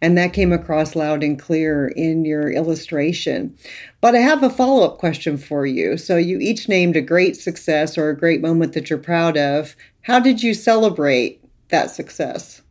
[0.03, 3.57] And that came across loud and clear in your illustration.
[4.01, 5.97] But I have a follow up question for you.
[5.97, 9.75] So, you each named a great success or a great moment that you're proud of.
[10.01, 12.61] How did you celebrate that success?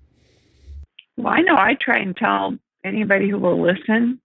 [1.16, 4.20] Well, I know I try and tell anybody who will listen.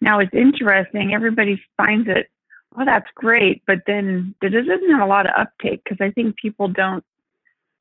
[0.00, 2.30] Now, it's interesting, everybody finds it
[2.78, 3.62] oh, that's great.
[3.66, 7.04] But then it doesn't have a lot of uptake because I think people don't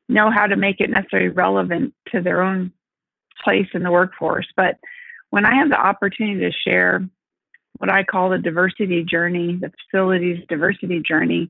[0.08, 2.74] know how to make it necessarily relevant to their own
[3.44, 4.48] place in the workforce.
[4.56, 4.78] But
[5.30, 7.08] when I have the opportunity to share
[7.78, 11.50] what I call the diversity journey, the facilities diversity journey,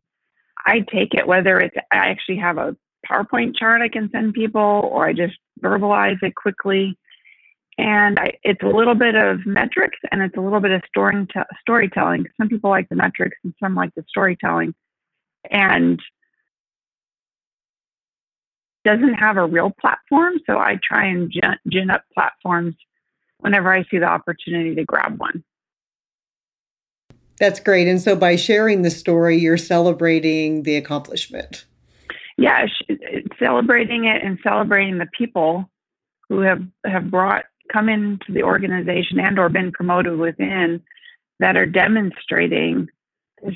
[0.65, 2.75] I take it whether it's I actually have a
[3.09, 6.97] PowerPoint chart I can send people or I just verbalize it quickly
[7.79, 11.25] and I, it's a little bit of metrics and it's a little bit of story,
[11.61, 12.25] storytelling.
[12.35, 14.75] Some people like the metrics and some like the storytelling.
[15.49, 15.97] And
[18.89, 22.75] doesn't have a real platform, so I try and gin, gin up platforms
[23.39, 25.43] whenever I see the opportunity to grab one.
[27.39, 27.87] That's great.
[27.87, 31.65] And so by sharing the story, you're celebrating the accomplishment.
[32.37, 32.65] Yeah,
[33.37, 35.69] celebrating it and celebrating the people
[36.27, 40.81] who have have brought come into the organization and or been promoted within
[41.39, 42.87] that are demonstrating
[43.43, 43.55] this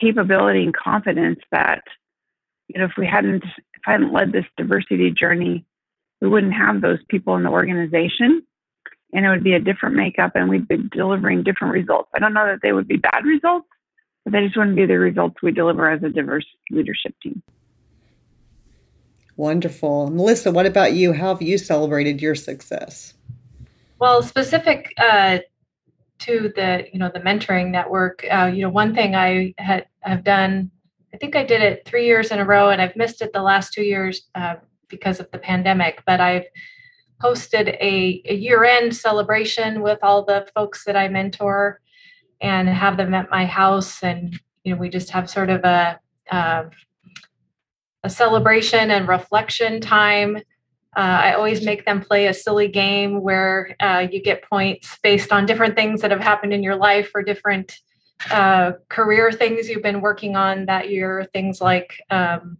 [0.00, 1.82] capability and confidence that
[2.68, 3.44] you know if we hadn't
[3.82, 5.64] if I hadn't led this diversity journey,
[6.20, 8.42] we wouldn't have those people in the organization
[9.12, 12.08] and it would be a different makeup and we'd be delivering different results.
[12.14, 13.68] I don't know that they would be bad results,
[14.24, 17.42] but they just wouldn't be the results we deliver as a diverse leadership team.
[19.36, 20.10] Wonderful.
[20.10, 21.12] Melissa, what about you?
[21.12, 23.14] How have you celebrated your success?
[23.98, 25.38] Well, specific uh,
[26.20, 30.22] to the you know the mentoring network, uh, you know one thing I had have
[30.22, 30.70] done.
[31.14, 33.42] I think I did it three years in a row, and I've missed it the
[33.42, 34.56] last two years uh,
[34.88, 36.02] because of the pandemic.
[36.06, 36.46] But I've
[37.22, 41.80] hosted a, a year-end celebration with all the folks that I mentor,
[42.40, 46.00] and have them at my house, and you know we just have sort of a
[46.30, 46.64] uh,
[48.04, 50.38] a celebration and reflection time
[50.94, 55.32] uh, I always make them play a silly game where uh, you get points based
[55.32, 57.78] on different things that have happened in your life or different
[58.30, 61.26] uh, career things you've been working on that year.
[61.32, 62.58] Things like, um,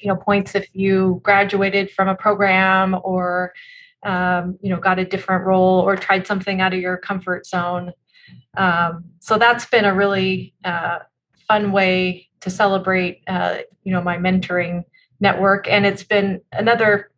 [0.00, 3.52] you know, points if you graduated from a program or,
[4.02, 7.92] um, you know, got a different role or tried something out of your comfort zone.
[8.56, 11.00] Um, so that's been a really uh,
[11.46, 14.84] fun way to celebrate, uh, you know, my mentoring
[15.20, 15.68] network.
[15.68, 17.10] And it's been another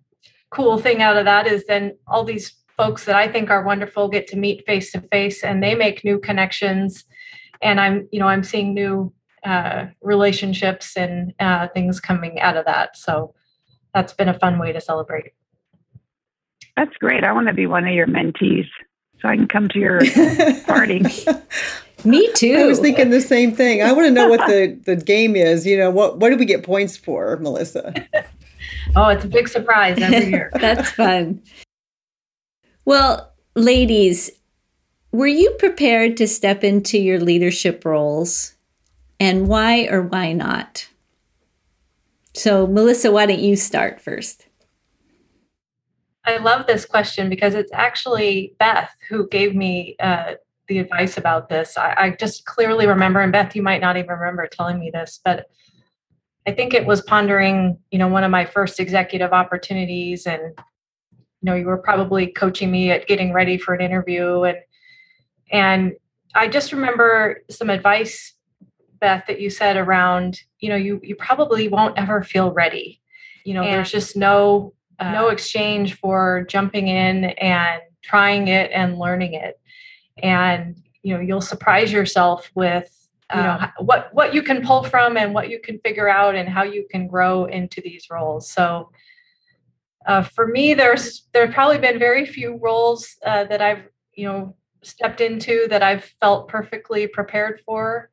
[0.50, 4.08] cool thing out of that is then all these folks that I think are wonderful
[4.08, 7.04] get to meet face to face and they make new connections.
[7.62, 9.12] And I'm, you know, I'm seeing new
[9.44, 12.96] uh, relationships and uh, things coming out of that.
[12.96, 13.34] So
[13.94, 15.32] that's been a fun way to celebrate.
[16.76, 17.24] That's great.
[17.24, 18.66] I want to be one of your mentees
[19.20, 20.00] so I can come to your
[20.66, 21.02] party.
[22.04, 22.54] Me too.
[22.54, 23.82] I was thinking the same thing.
[23.82, 25.66] I want to know what the, the game is.
[25.66, 27.94] You know, what what do we get points for, Melissa?
[28.96, 30.50] oh, it's a big surprise every year.
[30.60, 31.42] That's fun.
[32.84, 34.30] Well, ladies,
[35.12, 38.54] were you prepared to step into your leadership roles?
[39.20, 40.88] And why or why not?
[42.34, 44.46] So, Melissa, why don't you start first?
[46.24, 50.34] I love this question because it's actually Beth who gave me uh,
[50.68, 51.76] the advice about this.
[51.76, 55.20] I, I, just clearly remember, and Beth, you might not even remember telling me this,
[55.24, 55.46] but
[56.46, 60.42] I think it was pondering, you know, one of my first executive opportunities, and
[61.12, 64.58] you know, you were probably coaching me at getting ready for an interview, and
[65.52, 65.92] and
[66.34, 68.32] I just remember some advice,
[69.00, 73.00] Beth, that you said around, you know, you you probably won't ever feel ready.
[73.44, 78.70] You know, and there's just no uh, no exchange for jumping in and trying it
[78.72, 79.60] and learning it.
[80.22, 82.88] And you know you'll surprise yourself with
[83.34, 86.34] you know um, what what you can pull from and what you can figure out
[86.34, 88.50] and how you can grow into these roles.
[88.50, 88.90] So
[90.06, 93.82] uh, for me there's there's probably been very few roles uh, that i've
[94.14, 98.10] you know stepped into that i've felt perfectly prepared for.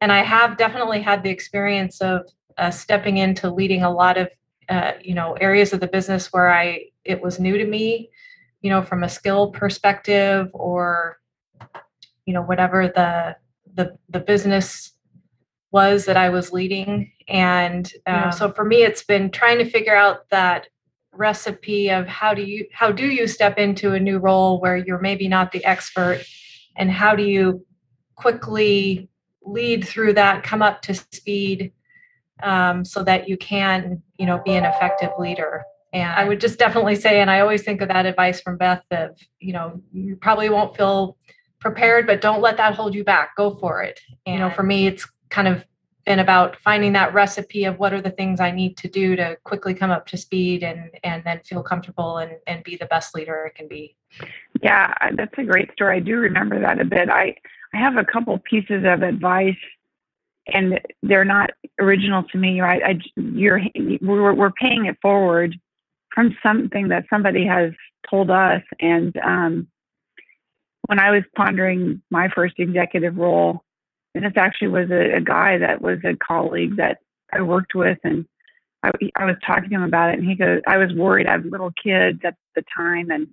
[0.00, 4.28] And i have definitely had the experience of uh, stepping into leading a lot of
[4.68, 8.10] uh, you know areas of the business where i it was new to me
[8.60, 11.18] you know from a skill perspective or
[12.26, 13.36] you know whatever the
[13.74, 14.92] the the business
[15.70, 17.12] was that I was leading.
[17.28, 20.68] And uh, so for me it's been trying to figure out that
[21.18, 25.00] recipe of how do you how do you step into a new role where you're
[25.00, 26.24] maybe not the expert
[26.76, 27.64] and how do you
[28.14, 29.08] quickly
[29.42, 31.72] lead through that come up to speed
[32.42, 36.58] um, so that you can you know be an effective leader and i would just
[36.58, 40.14] definitely say and i always think of that advice from beth of you know you
[40.16, 41.16] probably won't feel
[41.60, 43.36] prepared, but don't let that hold you back.
[43.36, 44.00] Go for it.
[44.26, 45.64] And, you know, for me, it's kind of
[46.08, 49.36] been about finding that recipe of what are the things I need to do to
[49.44, 53.14] quickly come up to speed and and then feel comfortable and and be the best
[53.14, 53.94] leader it can be.
[54.62, 55.98] Yeah, that's a great story.
[55.98, 57.10] I do remember that a bit.
[57.10, 57.36] I
[57.74, 59.62] I have a couple pieces of advice
[60.46, 62.82] and they're not original to me, right?
[62.82, 63.60] I you're
[64.00, 65.60] we're we're paying it forward
[66.14, 67.72] from something that somebody has
[68.08, 69.68] told us and um
[70.86, 73.62] when I was pondering my first executive role,
[74.14, 76.98] and this actually was a, a guy that was a colleague that
[77.32, 78.26] I worked with, and
[78.82, 81.26] I, I was talking to him about it, and he goes, I was worried.
[81.26, 83.28] I have little kids at the time, and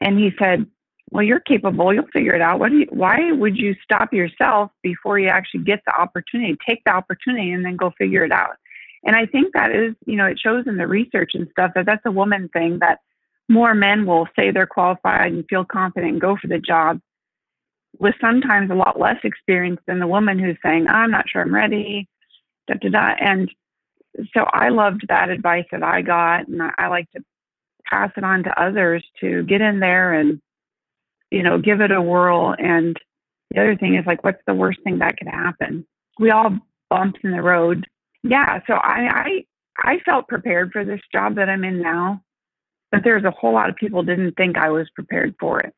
[0.00, 0.66] and he said,
[1.10, 1.92] "Well, you're capable.
[1.92, 2.58] You'll figure it out.
[2.58, 2.86] What do you?
[2.90, 6.56] Why would you stop yourself before you actually get the opportunity?
[6.68, 8.56] Take the opportunity, and then go figure it out."
[9.04, 11.86] And I think that is, you know, it shows in the research and stuff that
[11.86, 12.98] that's a woman thing that
[13.48, 17.00] more men will say they're qualified and feel confident and go for the job
[18.00, 21.54] with sometimes a lot less experience than the woman who's saying, I'm not sure I'm
[21.54, 22.08] ready,
[22.66, 23.14] da da da.
[23.20, 23.50] And
[24.34, 27.22] so I loved that advice that I got, and I, I like to
[27.88, 30.40] pass it on to others to get in there and,
[31.30, 32.54] you know, give it a whirl.
[32.58, 32.98] And
[33.50, 35.86] the other thing is like, what's the worst thing that could happen?
[36.18, 37.86] We all bumps in the road.
[38.22, 38.60] Yeah.
[38.66, 39.44] So I, I,
[39.78, 42.22] I felt prepared for this job that I'm in now
[42.90, 45.74] but there's a whole lot of people didn't think I was prepared for it,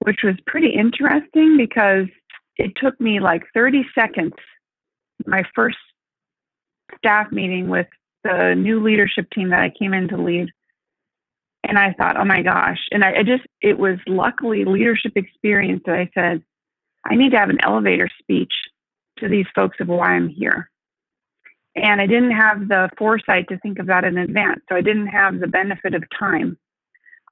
[0.00, 2.06] which was pretty interesting because
[2.56, 4.34] it took me like 30 seconds,
[5.26, 5.78] my first
[6.98, 7.86] staff meeting with
[8.24, 10.50] the new leadership team that I came in to lead.
[11.64, 12.80] And I thought, oh my gosh.
[12.90, 16.42] And I, I just, it was luckily leadership experience that I said,
[17.04, 18.52] I need to have an elevator speech
[19.18, 20.70] to these folks of why I'm here.
[21.76, 24.60] And I didn't have the foresight to think of that in advance.
[24.68, 26.58] So I didn't have the benefit of time.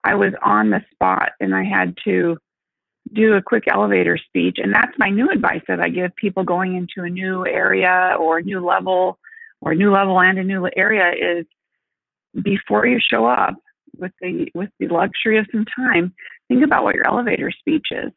[0.05, 2.39] I was on the spot and I had to
[3.13, 4.59] do a quick elevator speech.
[4.63, 8.39] And that's my new advice that I give people going into a new area or
[8.39, 9.19] a new level
[9.61, 11.47] or a new level and a new area is
[12.43, 13.55] before you show up
[13.97, 16.15] with the with the luxury of some time,
[16.49, 18.13] think about what your elevator speech is.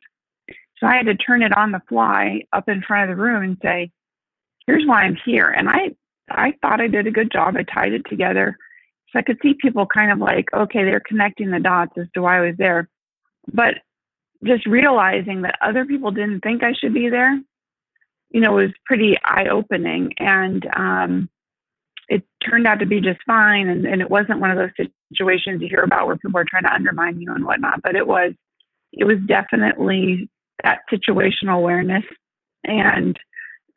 [0.78, 3.44] So I had to turn it on the fly up in front of the room
[3.44, 3.92] and say,
[4.68, 5.48] here's why I'm here.
[5.48, 5.96] And I
[6.30, 7.56] I thought I did a good job.
[7.58, 8.58] I tied it together.
[9.12, 12.22] So I could see people kind of like, okay, they're connecting the dots as to
[12.22, 12.90] why I was there.
[13.52, 13.76] But
[14.44, 17.40] just realizing that other people didn't think I should be there,
[18.30, 20.14] you know, was pretty eye opening.
[20.18, 21.30] And um,
[22.10, 23.68] it turned out to be just fine.
[23.68, 26.64] And, and it wasn't one of those situations you hear about where people are trying
[26.64, 27.82] to undermine you and whatnot.
[27.84, 28.34] But it was,
[28.94, 30.30] it was definitely
[30.64, 32.04] that situational awareness
[32.64, 33.18] and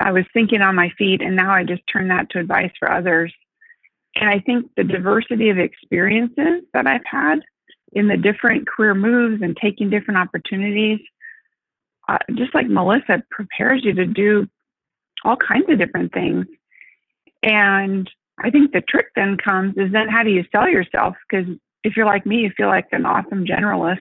[0.01, 2.91] I was thinking on my feet, and now I just turn that to advice for
[2.91, 3.33] others.
[4.17, 7.41] And I think the diversity of experiences that I've had
[7.95, 11.01] in the different career moves and taking different opportunities,
[12.09, 14.49] uh, just like Melissa, prepares you to do
[15.25, 16.47] all kinds of different things.
[17.43, 21.17] And I think the trick then comes is then how do you sell yourself?
[21.29, 21.47] Because
[21.85, 24.01] if you're like me, you feel like an awesome generalist.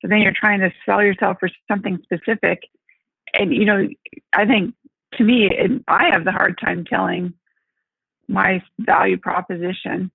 [0.00, 2.62] So then you're trying to sell yourself for something specific.
[3.34, 3.88] And, you know,
[4.32, 4.74] I think
[5.14, 7.34] to me, it, I have the hard time telling
[8.28, 10.10] my value proposition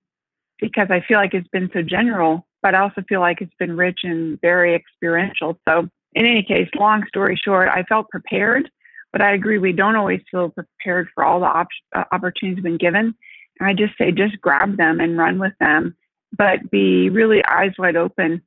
[0.60, 3.76] because I feel like it's been so general, but I also feel like it's been
[3.76, 5.58] rich and very experiential.
[5.68, 8.70] So, in any case, long story short, I felt prepared,
[9.12, 12.78] but I agree we don't always feel prepared for all the op- uh, opportunities been
[12.78, 13.14] given.
[13.60, 15.96] And I just say, just grab them and run with them,
[16.36, 18.42] but be really eyes wide open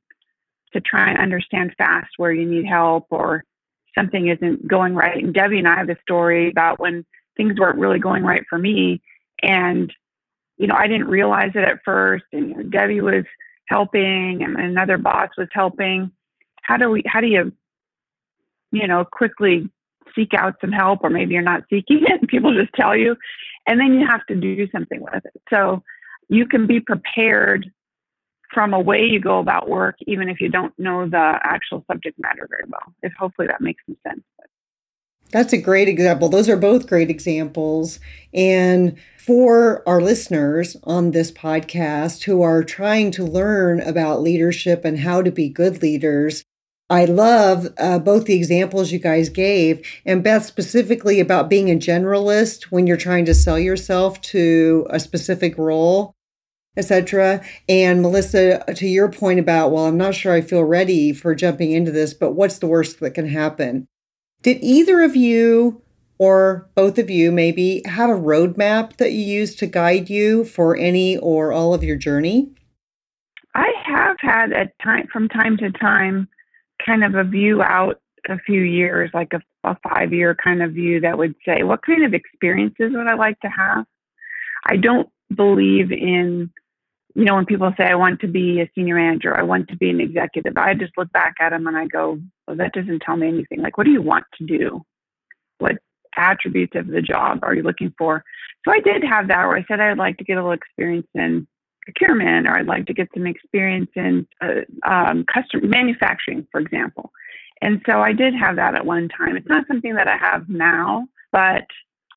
[0.72, 3.44] to try and understand fast where you need help or
[3.94, 5.22] something isn't going right.
[5.22, 7.04] And Debbie and I have a story about when
[7.36, 9.02] things weren't really going right for me.
[9.42, 9.92] And,
[10.56, 12.24] you know, I didn't realize it at first.
[12.32, 13.24] And you know, Debbie was
[13.72, 16.10] helping and another boss was helping.
[16.62, 17.52] How do we, how do you,
[18.70, 19.70] you know, quickly
[20.14, 23.16] seek out some help or maybe you're not seeking it people just tell you
[23.66, 25.40] and then you have to do something with it.
[25.50, 25.82] So
[26.28, 27.70] you can be prepared
[28.52, 32.18] from a way you go about work, even if you don't know the actual subject
[32.18, 32.94] matter very well.
[33.02, 34.22] If hopefully that makes some sense.
[35.32, 36.28] That's a great example.
[36.28, 37.98] Those are both great examples.
[38.34, 45.00] And for our listeners on this podcast who are trying to learn about leadership and
[45.00, 46.44] how to be good leaders,
[46.90, 51.76] I love uh, both the examples you guys gave, and Beth specifically about being a
[51.76, 56.14] generalist when you're trying to sell yourself to a specific role
[56.76, 57.44] etc.
[57.68, 61.70] And Melissa, to your point about, well, I'm not sure I feel ready for jumping
[61.72, 63.88] into this, but what's the worst that can happen?
[64.42, 65.82] Did either of you
[66.18, 70.76] or both of you maybe have a roadmap that you use to guide you for
[70.76, 72.50] any or all of your journey?
[73.54, 76.28] I have had a time from time to time
[76.84, 80.72] kind of a view out a few years, like a, a five year kind of
[80.72, 83.84] view that would say, what kind of experiences would I like to have?
[84.64, 86.50] I don't believe in
[87.14, 89.76] you know, when people say, I want to be a senior manager, I want to
[89.76, 93.00] be an executive, I just look back at them and I go, well, that doesn't
[93.00, 93.60] tell me anything.
[93.60, 94.82] Like, what do you want to do?
[95.58, 95.76] What
[96.16, 98.24] attributes of the job are you looking for?
[98.64, 101.06] So I did have that where I said I'd like to get a little experience
[101.14, 101.46] in
[101.82, 107.10] procurement or I'd like to get some experience in uh, um, custom manufacturing, for example.
[107.60, 109.36] And so I did have that at one time.
[109.36, 111.66] It's not something that I have now, but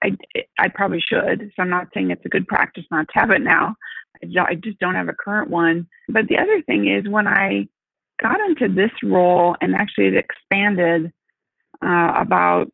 [0.04, 0.18] I,
[0.60, 1.52] I probably should.
[1.56, 3.76] So I'm not saying it's a good practice not to have it now.
[4.24, 5.88] I just don't have a current one.
[6.10, 7.68] But the other thing is when I
[8.22, 11.12] got into this role and actually it expanded
[11.84, 12.72] uh, about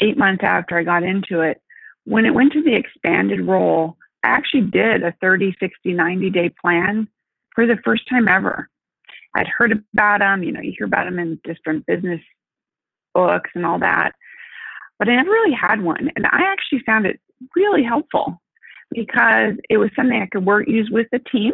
[0.00, 1.60] eight months after I got into it,
[2.04, 6.50] when it went to the expanded role, I actually did a 30, 60, 90 day
[6.60, 7.08] plan
[7.54, 8.68] for the first time ever.
[9.34, 12.20] I'd heard about them, you know, you hear about them in different business
[13.14, 14.12] books and all that,
[14.98, 16.10] but I never really had one.
[16.16, 17.20] And I actually found it
[17.54, 18.40] really helpful
[18.90, 21.52] because it was something I could work use with the team,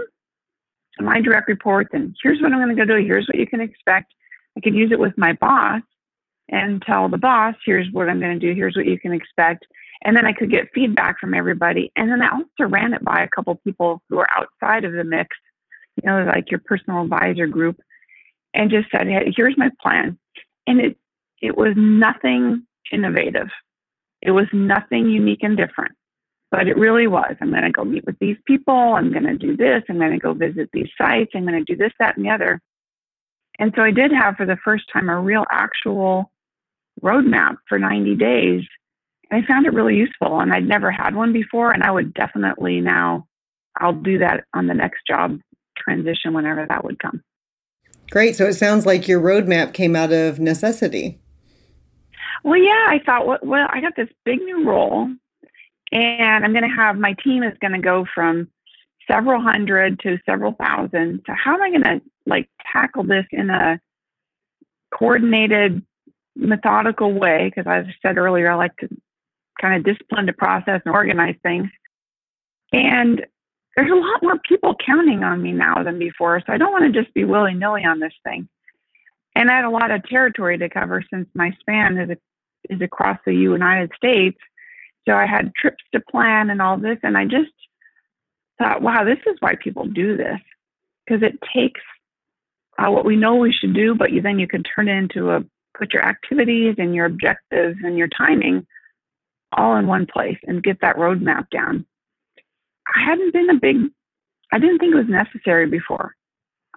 [1.01, 3.05] my direct reports, and here's what I'm going to go do.
[3.05, 4.13] Here's what you can expect.
[4.57, 5.83] I could use it with my boss
[6.51, 8.55] and tell the boss, here's what I'm going to do.
[8.55, 9.67] Here's what you can expect.
[10.03, 11.93] And then I could get feedback from everybody.
[11.97, 15.05] And then I also ran it by a couple people who are outside of the
[15.05, 15.37] mix,
[16.03, 17.81] you know, like your personal advisor group,
[18.53, 20.19] and just said, hey, here's my plan.
[20.67, 20.97] And it
[21.41, 23.49] it was nothing innovative.
[24.23, 25.93] It was nothing unique and different
[26.51, 27.37] but it really was.
[27.41, 28.75] I'm going to go meet with these people.
[28.75, 29.83] I'm going to do this.
[29.89, 31.31] I'm going to go visit these sites.
[31.35, 32.61] I'm going to do this, that, and the other.
[33.59, 36.33] And so I did have for the first time a real actual
[37.03, 38.63] roadmap for 90 days.
[39.31, 40.41] And I found it really useful.
[40.41, 41.71] And I'd never had one before.
[41.71, 43.27] And I would definitely now,
[43.79, 45.39] I'll do that on the next job
[45.79, 47.23] transition whenever that would come.
[48.11, 48.35] Great.
[48.35, 51.21] So it sounds like your roadmap came out of necessity.
[52.43, 55.11] Well, yeah, I thought, well, well I got this big new role
[55.93, 58.49] and I'm going to have my team is going to go from
[59.11, 61.23] several hundred to several thousand.
[61.27, 63.81] So how am I going to like tackle this in a
[64.95, 65.83] coordinated,
[66.37, 67.51] methodical way?
[67.55, 68.89] Because as I said earlier, I like to
[69.61, 71.69] kind of discipline to process and organize things.
[72.73, 73.27] And
[73.77, 76.41] there's a lot more people counting on me now than before.
[76.47, 78.49] So I don't want to just be willy nilly on this thing.
[79.35, 82.17] And I had a lot of territory to cover since my span is,
[82.69, 84.39] is across the United States.
[85.09, 86.99] So I had trips to plan and all this.
[87.03, 87.53] And I just
[88.59, 90.41] thought, wow, this is why people do this.
[91.07, 91.81] Because it takes
[92.79, 95.31] uh, what we know we should do, but you, then you can turn it into
[95.31, 95.45] a
[95.77, 98.67] put your activities and your objectives and your timing
[99.57, 101.87] all in one place and get that roadmap down.
[102.95, 103.77] I hadn't been a big,
[104.53, 106.15] I didn't think it was necessary before.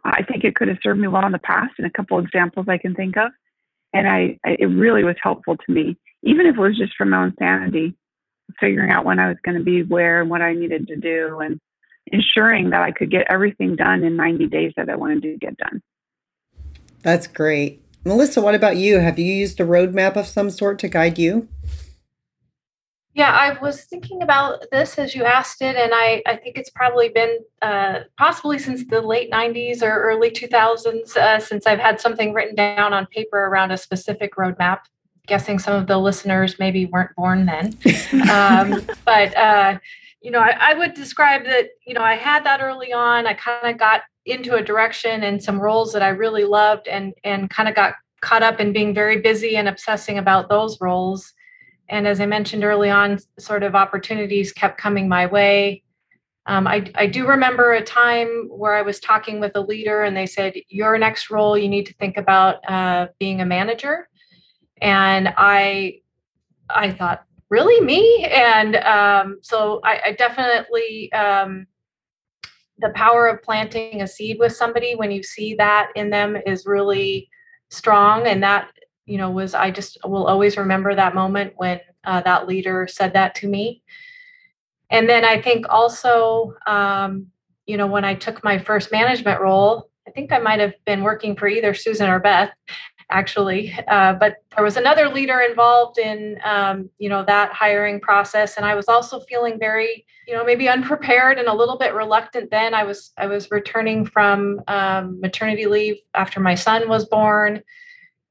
[0.04, 2.66] I think it could have served me well in the past, and a couple examples
[2.68, 3.32] I can think of.
[3.94, 7.06] And I, I it really was helpful to me, even if it was just for
[7.06, 7.96] my own sanity,
[8.60, 11.40] figuring out when I was going to be where and what I needed to do,
[11.40, 11.60] and
[12.08, 15.58] ensuring that I could get everything done in 90 days that I wanted to get
[15.58, 15.82] done.
[17.02, 17.82] That's great.
[18.06, 19.00] Melissa, what about you?
[19.00, 21.48] Have you used a roadmap of some sort to guide you?
[23.16, 26.72] Yeah, I was thinking about this as you asked it, and I, I think it's
[26.72, 32.02] probably been uh, possibly since the late 90s or early 2000s uh, since I've had
[32.02, 34.80] something written down on paper around a specific roadmap.
[35.28, 37.78] Guessing some of the listeners maybe weren't born then.
[38.32, 39.78] um, but, uh,
[40.22, 43.28] you know, I, I would describe that, you know, I had that early on.
[43.28, 47.14] I kind of got into a direction and some roles that I really loved and,
[47.24, 51.34] and kind of got caught up in being very busy and obsessing about those roles
[51.90, 55.84] and as I mentioned early on, sort of opportunities kept coming my way.
[56.46, 60.16] Um, I, I do remember a time where I was talking with a leader and
[60.16, 64.10] they said, Your next role, you need to think about uh, being a manager.
[64.82, 66.00] And I,
[66.70, 68.26] I thought, Really, me?
[68.26, 71.68] And um, so I, I definitely, um,
[72.80, 76.66] the power of planting a seed with somebody when you see that in them is
[76.66, 77.30] really
[77.70, 78.26] strong.
[78.26, 78.70] And that
[79.06, 83.14] you know was i just will always remember that moment when uh, that leader said
[83.14, 83.82] that to me.
[84.90, 87.28] And then i think also um,
[87.66, 91.04] you know when i took my first management role i think i might have been
[91.04, 92.52] working for either susan or beth
[93.10, 98.58] actually uh, but there was another leader involved in um, you know that hiring process
[98.58, 102.50] and i was also feeling very you know maybe unprepared and a little bit reluctant
[102.50, 102.74] then.
[102.74, 107.62] I was i was returning from um, maternity leave after my son was born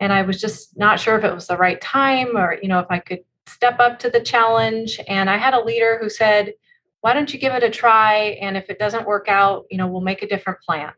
[0.03, 2.81] and I was just not sure if it was the right time or you know
[2.81, 4.99] if I could step up to the challenge.
[5.07, 6.55] And I had a leader who said
[7.03, 8.39] why don't you give it a try?
[8.41, 10.93] And if it doesn't work out you know we'll make a different plan.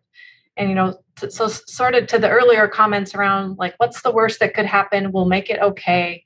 [0.57, 0.99] And you know
[1.29, 5.13] so sort of to the earlier comments around like what's the worst that could happen?
[5.13, 6.25] We'll make it okay.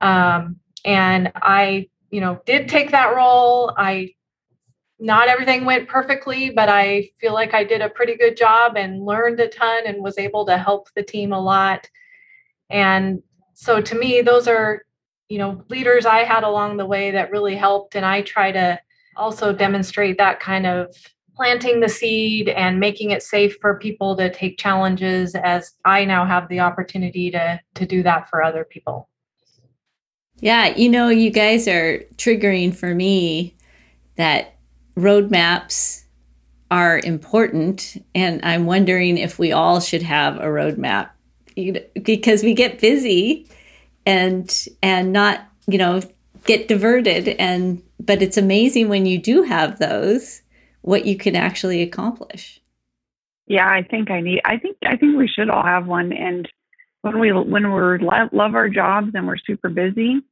[0.00, 3.74] Um, and i you know did take that role.
[3.76, 4.14] I
[4.98, 9.04] not everything went perfectly but i feel like i did a pretty good job and
[9.04, 11.86] learned a ton and was able to help the team a lot
[12.70, 13.22] and
[13.54, 14.82] so to me, those are,
[15.28, 17.94] you know, leaders I had along the way that really helped.
[17.94, 18.78] And I try to
[19.16, 20.94] also demonstrate that kind of
[21.34, 26.24] planting the seed and making it safe for people to take challenges as I now
[26.24, 29.08] have the opportunity to to do that for other people.
[30.40, 33.56] Yeah, you know, you guys are triggering for me
[34.16, 34.56] that
[34.96, 36.04] roadmaps
[36.70, 41.10] are important and I'm wondering if we all should have a roadmap
[41.56, 43.48] you know, because we get busy
[44.04, 46.00] and and not you know
[46.44, 47.28] get diverted.
[47.40, 50.42] And but it's amazing when you do have those
[50.82, 52.60] what you can actually accomplish.
[53.46, 56.12] Yeah i think i need i think i think we should all have one.
[56.12, 56.48] And
[57.02, 60.22] when we when we're love our jobs and we're super busy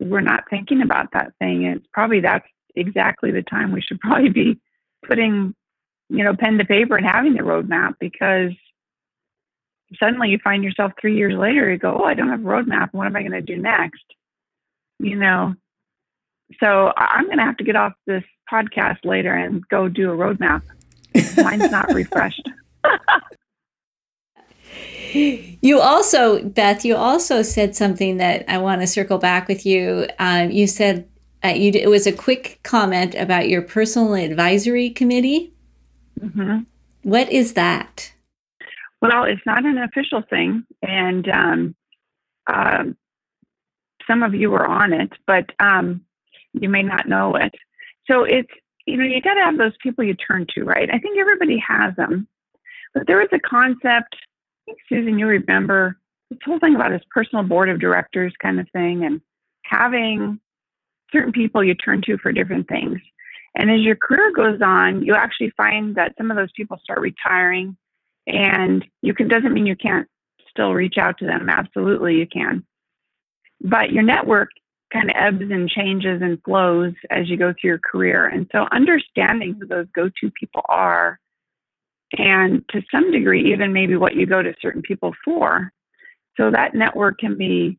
[0.00, 1.64] we're not thinking about that thing.
[1.64, 4.60] It's probably that's exactly the time we should probably be
[5.06, 5.54] putting
[6.08, 8.52] you know pen to paper and having the roadmap because
[9.98, 12.88] suddenly you find yourself three years later, you go, oh, I don't have a roadmap.
[12.92, 14.04] What am I going to do next?
[14.98, 15.54] You know,
[16.60, 20.16] so I'm going to have to get off this podcast later and go do a
[20.16, 20.62] roadmap.
[21.36, 22.48] Mine's not refreshed.
[25.12, 30.08] you also, Beth, you also said something that I want to circle back with you.
[30.18, 31.08] Um, you said
[31.44, 35.52] uh, you, it was a quick comment about your personal advisory committee.
[36.20, 36.60] Mm-hmm.
[37.02, 38.13] What is that?
[39.04, 41.76] Well, it's not an official thing, and um,
[42.46, 42.84] uh,
[44.06, 46.00] some of you are on it, but um,
[46.54, 47.54] you may not know it.
[48.10, 48.48] So it's
[48.86, 50.88] you know you got to have those people you turn to, right?
[50.90, 52.26] I think everybody has them,
[52.94, 54.16] but there is a concept.
[54.16, 55.98] I think Susan, you remember
[56.30, 59.20] this whole thing about this personal board of directors kind of thing, and
[59.64, 60.40] having
[61.12, 63.02] certain people you turn to for different things.
[63.54, 67.00] And as your career goes on, you actually find that some of those people start
[67.00, 67.76] retiring
[68.26, 70.08] and you can doesn't mean you can't
[70.50, 71.48] still reach out to them.
[71.48, 72.64] Absolutely, you can.
[73.60, 74.50] But your network
[74.92, 78.26] kind of ebbs and changes and flows as you go through your career.
[78.26, 81.18] And so understanding who those go to people are,
[82.16, 85.72] and to some degree, even maybe what you go to certain people for.
[86.36, 87.78] So that network can be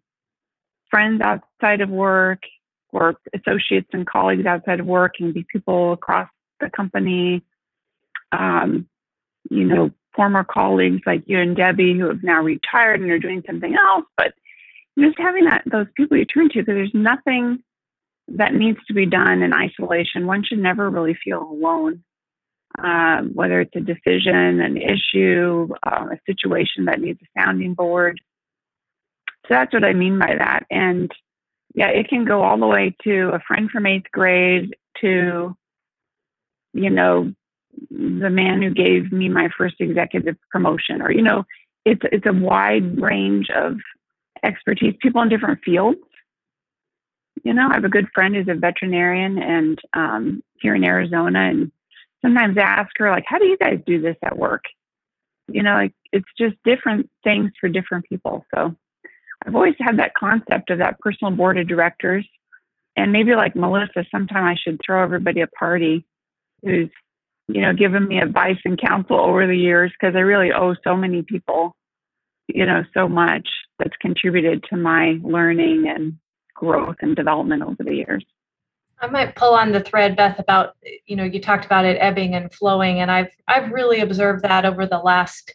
[0.89, 2.39] friends outside of work
[2.91, 6.29] or associates and colleagues outside of work, and be people across
[6.59, 7.43] the company.
[8.31, 8.87] Um,
[9.49, 13.43] you know, former colleagues like you and Debbie who have now retired and are doing
[13.45, 14.33] something else, but
[14.97, 17.61] just having that those people you turn to because there's nothing
[18.29, 20.25] that needs to be done in isolation.
[20.25, 22.03] One should never really feel alone,
[22.79, 28.19] uh, whether it's a decision, an issue, uh, a situation that needs a sounding board.
[29.47, 30.65] So that's what I mean by that.
[30.71, 31.11] And
[31.75, 35.55] yeah, it can go all the way to a friend from eighth grade to,
[36.73, 37.33] you know,
[37.89, 41.45] the man who gave me my first executive promotion, or you know,
[41.85, 43.77] it's it's a wide range of
[44.43, 44.95] expertise.
[45.01, 45.99] People in different fields.
[47.43, 51.39] You know, I have a good friend who's a veterinarian and um, here in Arizona,
[51.39, 51.71] and
[52.21, 54.63] sometimes I ask her like, "How do you guys do this at work?"
[55.47, 58.45] You know, like it's just different things for different people.
[58.53, 58.75] So
[59.45, 62.27] I've always had that concept of that personal board of directors.
[62.95, 66.05] And maybe like Melissa, sometime I should throw everybody a party
[66.63, 66.89] who's,
[67.47, 70.95] you know, given me advice and counsel over the years because I really owe so
[70.95, 71.75] many people,
[72.47, 73.47] you know, so much
[73.79, 76.17] that's contributed to my learning and
[76.53, 78.25] growth and development over the years.
[78.99, 80.75] I might pull on the thread, Beth, about
[81.05, 84.65] you know you talked about it ebbing and flowing, and I've I've really observed that
[84.65, 85.53] over the last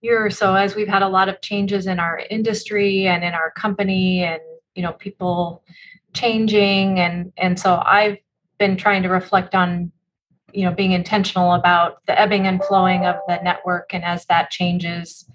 [0.00, 3.34] year or so as we've had a lot of changes in our industry and in
[3.34, 4.40] our company and
[4.74, 5.62] you know people
[6.14, 8.16] changing and and so I've
[8.58, 9.92] been trying to reflect on
[10.52, 14.50] you know being intentional about the ebbing and flowing of the network and as that
[14.50, 15.28] changes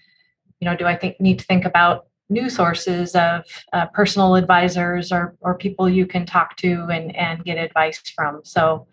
[0.59, 3.43] you know do I think need to think about new sources of
[3.73, 8.41] uh, personal advisors or or people you can talk to and and get advice from
[8.43, 8.87] so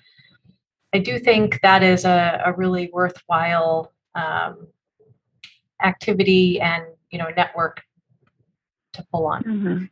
[0.94, 4.68] I do think that is a, a really worthwhile um,
[5.82, 7.82] activity and you know network
[8.92, 9.42] to pull on.
[9.42, 9.84] Mm-hmm.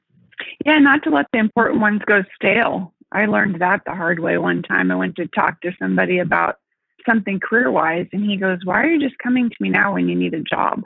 [0.65, 2.95] Yeah, not to let the important ones go stale.
[3.13, 4.91] I learned that the hard way one time.
[4.91, 6.57] I went to talk to somebody about
[7.09, 10.09] something career wise, and he goes, Why are you just coming to me now when
[10.09, 10.83] you need a job?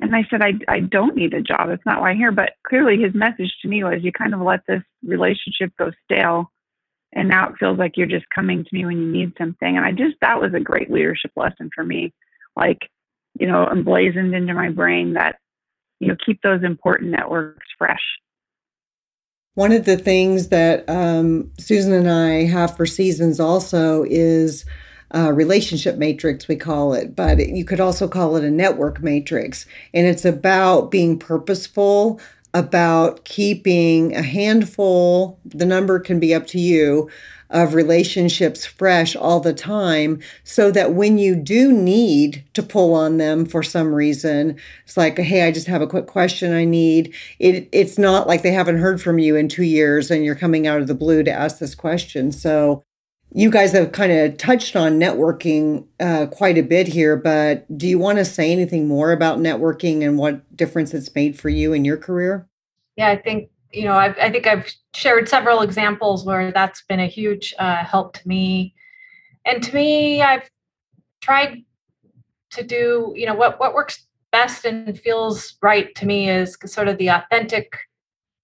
[0.00, 1.70] And I said, I, I don't need a job.
[1.70, 2.32] It's not why I'm here.
[2.32, 6.50] But clearly, his message to me was, You kind of let this relationship go stale.
[7.14, 9.76] And now it feels like you're just coming to me when you need something.
[9.76, 12.14] And I just, that was a great leadership lesson for me.
[12.56, 12.78] Like,
[13.38, 15.36] you know, emblazoned into my brain that,
[16.00, 18.00] you know, keep those important networks fresh.
[19.54, 24.64] One of the things that um, Susan and I have for seasons also is
[25.10, 29.66] a relationship matrix, we call it, but you could also call it a network matrix.
[29.92, 32.18] And it's about being purposeful,
[32.54, 37.10] about keeping a handful, the number can be up to you,
[37.52, 43.18] of relationships fresh all the time so that when you do need to pull on
[43.18, 47.14] them for some reason it's like hey i just have a quick question i need.
[47.38, 50.66] It it's not like they haven't heard from you in 2 years and you're coming
[50.66, 52.32] out of the blue to ask this question.
[52.32, 52.82] So
[53.34, 57.86] you guys have kind of touched on networking uh, quite a bit here, but do
[57.86, 61.72] you want to say anything more about networking and what difference it's made for you
[61.72, 62.48] in your career?
[62.96, 67.00] Yeah, I think you know, I've, i think I've shared several examples where that's been
[67.00, 68.74] a huge uh, help to me.
[69.44, 70.48] And to me, I've
[71.20, 71.64] tried
[72.50, 76.88] to do, you know, what what works best and feels right to me is sort
[76.88, 77.76] of the authentic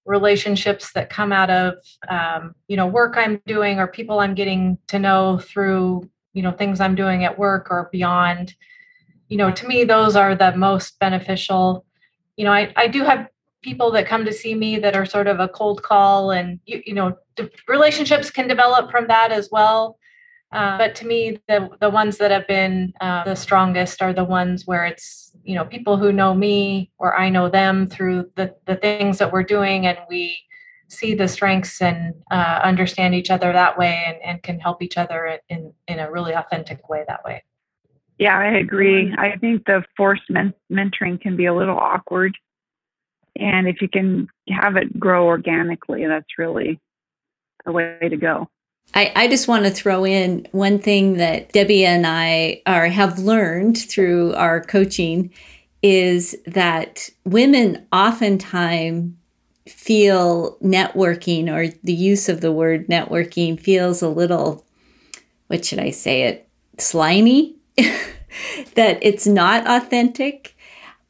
[0.09, 1.75] relationships that come out of,
[2.09, 6.53] um, you know, work I'm doing or people I'm getting to know through, you know,
[6.53, 8.55] things I'm doing at work or beyond.
[9.29, 11.85] You know, to me, those are the most beneficial.
[12.37, 13.29] You know, I, I do have
[13.63, 16.83] people that come to see me that are sort of a cold call and you,
[16.87, 17.17] you know
[17.67, 19.99] relationships can develop from that as well
[20.53, 24.25] uh, but to me the the ones that have been uh, the strongest are the
[24.25, 28.55] ones where it's you know people who know me or i know them through the
[28.67, 30.37] the things that we're doing and we
[30.89, 34.99] see the strengths and uh, understand each other that way and, and can help each
[34.99, 37.43] other in in a really authentic way that way.
[38.19, 39.15] Yeah i agree.
[39.17, 42.37] I think the forced men- mentoring can be a little awkward.
[43.37, 46.81] And if you can have it grow organically, that's really
[47.65, 48.49] the way to go.
[48.95, 53.19] I, I just want to throw in one thing that Debbie and I are have
[53.19, 55.33] learned through our coaching
[55.83, 59.15] is that women oftentimes
[59.69, 64.65] feel networking or the use of the word networking feels a little
[65.49, 70.57] what should I say it slimy that it's not authentic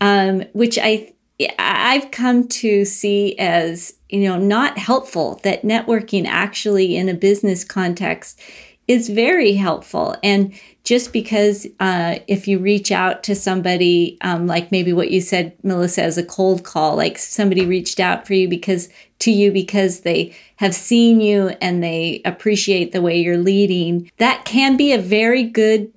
[0.00, 1.12] um, which I
[1.58, 7.64] I've come to see as, you know, not helpful that networking actually in a business
[7.64, 8.40] context
[8.86, 10.16] is very helpful.
[10.22, 15.20] And just because uh, if you reach out to somebody, um, like maybe what you
[15.20, 18.88] said, Melissa, as a cold call, like somebody reached out for you because
[19.18, 24.46] to you because they have seen you and they appreciate the way you're leading, that
[24.46, 25.92] can be a very good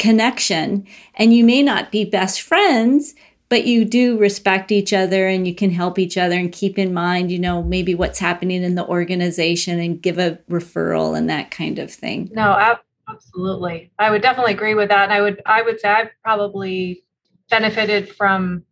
[0.00, 0.84] connection.
[1.14, 3.14] And you may not be best friends,
[3.52, 6.94] but you do respect each other and you can help each other and keep in
[6.94, 11.50] mind, you know, maybe what's happening in the organization and give a referral and that
[11.50, 12.30] kind of thing.
[12.32, 12.74] No,
[13.06, 13.92] absolutely.
[13.98, 15.02] I would definitely agree with that.
[15.02, 17.04] And I would I would say I've probably
[17.50, 18.64] benefited from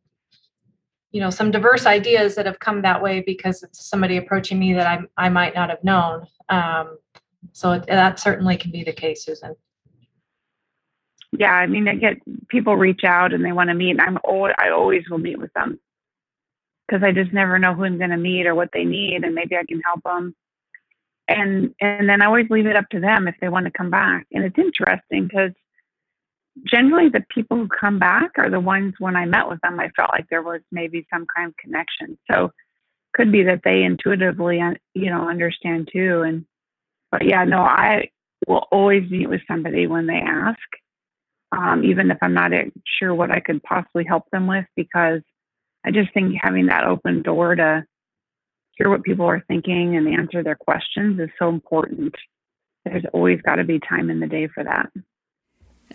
[1.11, 4.73] you know some diverse ideas that have come that way because it's somebody approaching me
[4.73, 6.27] that I I might not have known.
[6.49, 6.97] Um,
[7.53, 9.57] so that certainly can be the case, Susan
[11.39, 12.17] yeah, I mean, I get
[12.49, 13.91] people reach out and they want to meet.
[13.91, 15.79] And I'm always, I always will meet with them
[16.87, 19.35] because I just never know who I'm going to meet or what they need, and
[19.35, 20.35] maybe I can help them.
[21.29, 23.91] And and then I always leave it up to them if they want to come
[23.91, 24.27] back.
[24.33, 25.53] And it's interesting because
[26.67, 29.91] generally the people who come back are the ones when I met with them, I
[29.91, 32.19] felt like there was maybe some kind of connection.
[32.31, 32.51] So
[33.15, 36.23] could be that they intuitively, uh, you know, understand too.
[36.23, 36.45] And
[37.13, 38.09] but yeah, no, I
[38.49, 40.59] will always meet with somebody when they ask
[41.53, 42.53] um, even if I'm not
[42.99, 45.23] sure what I could possibly help them with, because
[45.85, 47.85] I just think having that open door to
[48.77, 52.15] hear what people are thinking and answer their questions is so important.
[52.85, 54.91] There's always got to be time in the day for that.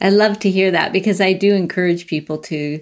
[0.02, 2.82] I love to hear that because I do encourage people to,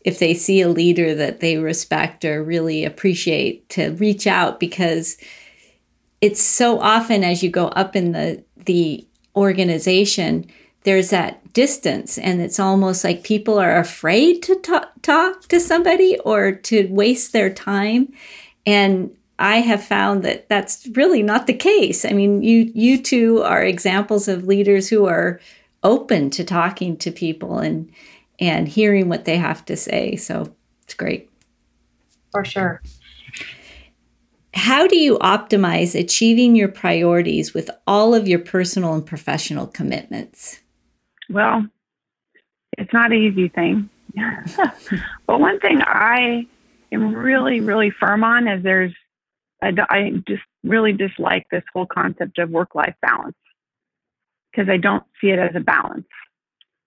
[0.00, 5.18] if they see a leader that they respect or really appreciate, to reach out because
[6.20, 9.06] it's so often as you go up in the the
[9.36, 10.50] organization,
[10.86, 16.16] there's that distance and it's almost like people are afraid to talk, talk to somebody
[16.20, 18.12] or to waste their time.
[18.64, 22.04] And i have found that that's really not the case.
[22.04, 25.40] I mean you you two are examples of leaders who are
[25.82, 27.90] open to talking to people and
[28.38, 30.14] and hearing what they have to say.
[30.14, 31.28] So it's great.
[32.30, 32.80] For sure.
[34.54, 40.60] How do you optimize achieving your priorities with all of your personal and professional commitments
[41.28, 41.66] well,
[42.78, 43.90] it's not an easy thing.
[45.26, 46.46] but one thing I
[46.92, 48.94] am really, really firm on is there's,
[49.62, 53.36] I, I just really dislike this whole concept of work life balance
[54.50, 56.06] because I don't see it as a balance.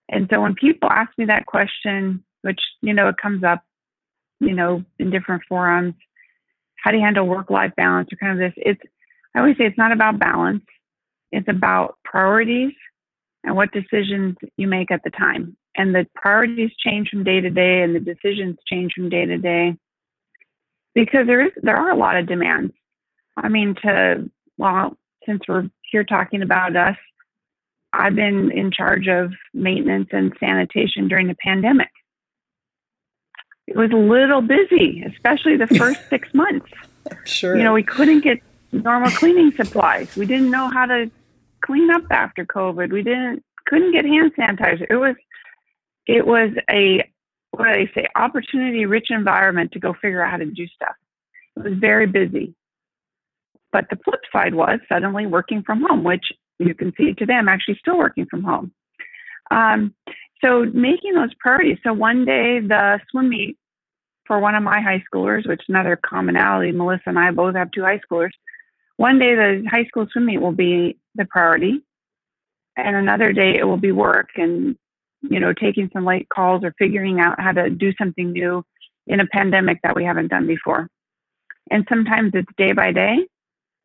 [0.09, 3.63] And so when people ask me that question, which, you know, it comes up,
[4.39, 5.93] you know, in different forums,
[6.77, 8.53] how do you handle work life balance or kind of this?
[8.57, 8.81] It's,
[9.35, 10.63] I always say it's not about balance,
[11.31, 12.73] it's about priorities
[13.43, 15.55] and what decisions you make at the time.
[15.75, 19.37] And the priorities change from day to day and the decisions change from day to
[19.37, 19.75] day
[20.93, 22.73] because there is there are a lot of demands.
[23.37, 26.97] I mean to well, since we're here talking about us,
[27.93, 31.89] I've been in charge of maintenance and sanitation during the pandemic.
[33.67, 36.69] It was a little busy, especially the first six months.
[37.25, 37.55] Sure.
[37.55, 38.39] You know, we couldn't get
[38.71, 40.15] normal cleaning supplies.
[40.15, 41.09] We didn't know how to
[41.61, 42.91] clean up after COVID.
[42.91, 44.87] We didn't couldn't get hand sanitizer.
[44.89, 45.15] It was
[46.07, 47.03] it was a
[47.51, 50.95] what do they say opportunity rich environment to go figure out how to do stuff.
[51.57, 52.53] It was very busy.
[53.71, 56.25] But the flip side was suddenly working from home, which
[56.57, 58.71] you can see today I'm actually still working from home.
[59.51, 59.93] Um,
[60.43, 61.77] so making those priorities.
[61.83, 63.57] So one day the swim meet
[64.25, 67.71] for one of my high schoolers, which is another commonality, Melissa and I both have
[67.71, 68.31] two high schoolers.
[68.99, 71.81] One day the high school swim meet will be the priority,
[72.75, 74.75] and another day it will be work and
[75.21, 78.61] you know taking some late calls or figuring out how to do something new
[79.07, 80.89] in a pandemic that we haven't done before.
[81.71, 83.19] And sometimes it's day by day,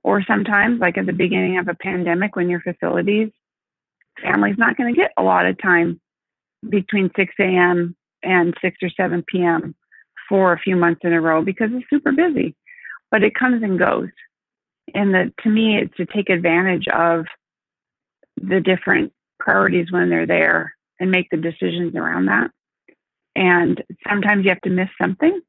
[0.02, 3.30] or sometimes like at the beginning of a pandemic when your facilities
[4.20, 6.00] family's not going to get a lot of time
[6.68, 7.94] between 6 a.m.
[8.24, 9.76] and 6 or 7 p.m.
[10.28, 12.56] for a few months in a row because it's super busy.
[13.12, 14.08] But it comes and goes
[14.92, 17.26] and the, to me, it's to take advantage of
[18.36, 22.50] the different priorities when they're there and make the decisions around that.
[23.36, 25.40] And sometimes you have to miss something.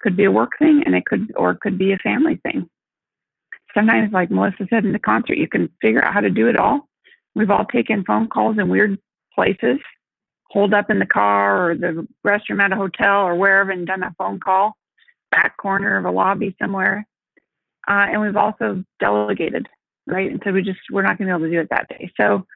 [0.00, 2.68] Could be a work thing, and it could or it could be a family thing.
[3.74, 6.56] Sometimes, like Melissa said in the concert, you can figure out how to do it
[6.56, 6.88] all.
[7.34, 8.98] We've all taken phone calls in weird
[9.34, 9.78] places,
[10.50, 14.02] hold up in the car or the restroom at a hotel or wherever, and done
[14.02, 14.76] a phone call,
[15.30, 17.06] back corner of a lobby somewhere
[17.88, 19.68] uh, and we've also delegated,
[20.06, 20.30] right?
[20.30, 22.10] And so we just we're not going to be able to do it that day.
[22.20, 22.46] So,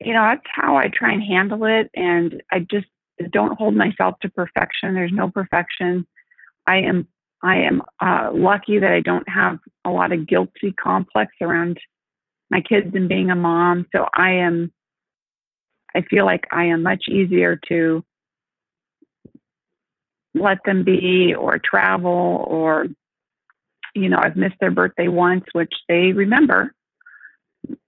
[0.00, 2.86] you know, that's how I try and handle it, and I just
[3.30, 4.94] don't hold myself to perfection.
[4.94, 6.06] There's no perfection.
[6.66, 7.08] I am
[7.42, 11.78] I am uh, lucky that I don't have a lot of guilty complex around
[12.50, 13.86] my kids and being a mom.
[13.94, 14.72] So I am.
[15.94, 18.02] I feel like I am much easier to
[20.34, 22.86] let them be or travel or
[23.94, 26.74] you know, I've missed their birthday once, which they remember.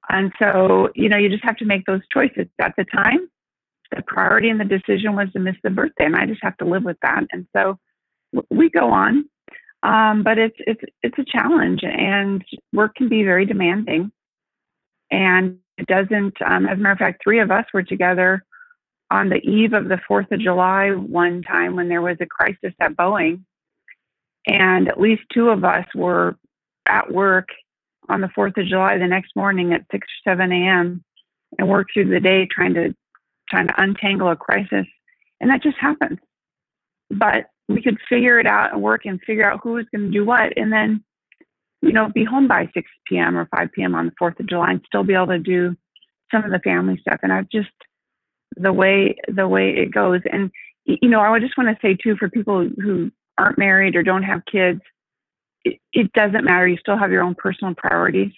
[0.09, 2.47] And so, you know, you just have to make those choices.
[2.61, 3.29] At the time,
[3.91, 6.65] the priority and the decision was to miss the birthday, and I just have to
[6.65, 7.25] live with that.
[7.33, 7.79] And so
[8.51, 9.29] we go on,
[9.83, 14.13] um, but it's it's it's a challenge, and work can be very demanding.
[15.11, 16.37] And it doesn't.
[16.45, 18.45] Um, as a matter of fact, three of us were together
[19.11, 22.75] on the eve of the Fourth of July one time when there was a crisis
[22.81, 23.43] at Boeing,
[24.47, 26.37] and at least two of us were
[26.87, 27.49] at work
[28.09, 31.03] on the Fourth of July the next morning at six or seven a.m.
[31.59, 32.95] and worked through the day trying to
[33.49, 34.87] trying to untangle a crisis,
[35.41, 36.19] and that just happens.
[37.11, 40.19] But we could figure it out and work and figure out who was going to
[40.19, 41.03] do what, and then
[41.83, 43.37] you know be home by 6 p.m.
[43.37, 43.95] or 5 p.m.
[43.95, 45.77] on the 4th of July and still be able to do
[46.31, 47.21] some of the family stuff.
[47.23, 47.71] And I've just
[48.57, 50.51] the way the way it goes, and
[50.85, 54.23] you know I just want to say too for people who aren't married or don't
[54.23, 54.81] have kids,
[55.65, 56.67] it, it doesn't matter.
[56.67, 58.33] You still have your own personal priorities.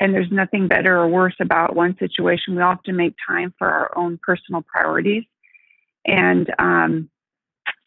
[0.00, 2.56] And there's nothing better or worse about one situation.
[2.56, 5.24] We all have to make time for our own personal priorities.
[6.04, 7.10] And um,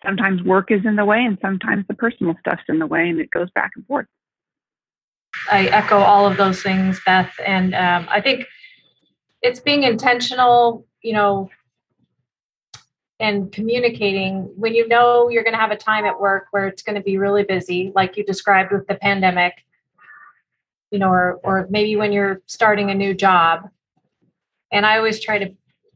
[0.04, 3.20] sometimes work is in the way, and sometimes the personal stuff's in the way, and
[3.20, 4.08] it goes back and forth.
[5.52, 7.34] I echo all of those things, Beth.
[7.46, 8.48] And um, I think
[9.42, 11.50] it's being intentional, you know,
[13.20, 16.84] and communicating when you know you're going to have a time at work where it's
[16.84, 19.66] going to be really busy, like you described with the pandemic,
[20.92, 23.70] you know, or or maybe when you're starting a new job.
[24.72, 25.46] And I always try to,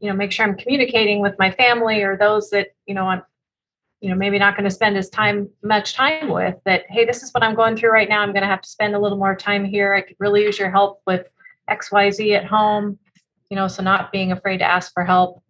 [0.00, 3.22] you know, make sure I'm communicating with my family or those that, you know, I'm
[4.00, 7.22] you know maybe not going to spend as time much time with that hey this
[7.22, 8.20] is what i'm going through right now.
[8.20, 9.94] I'm going to have to spend a little more time here.
[9.94, 11.28] I could really use your help with
[11.70, 12.98] xyz at home
[13.48, 15.42] you know so not being afraid to ask for help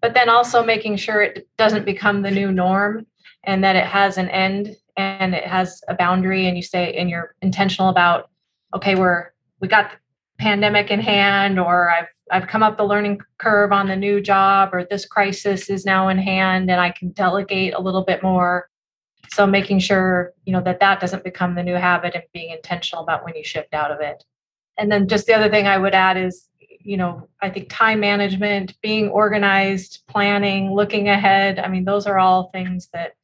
[0.00, 3.06] but then also making sure it doesn't become the new norm
[3.44, 7.10] and that it has an end and it has a boundary and you say and
[7.10, 8.30] you're intentional about
[8.74, 9.30] okay we're
[9.60, 9.96] we got the
[10.38, 14.70] pandemic in hand or i've I've come up the learning curve on the new job
[14.72, 18.68] or this crisis is now in hand and I can delegate a little bit more.
[19.30, 23.02] So making sure, you know, that that doesn't become the new habit and being intentional
[23.02, 24.24] about when you shift out of it.
[24.78, 26.48] And then just the other thing I would add is,
[26.86, 31.58] you know, I think time management, being organized, planning, looking ahead.
[31.58, 33.14] I mean, those are all things that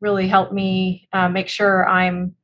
[0.00, 2.34] really help me uh, make sure I'm,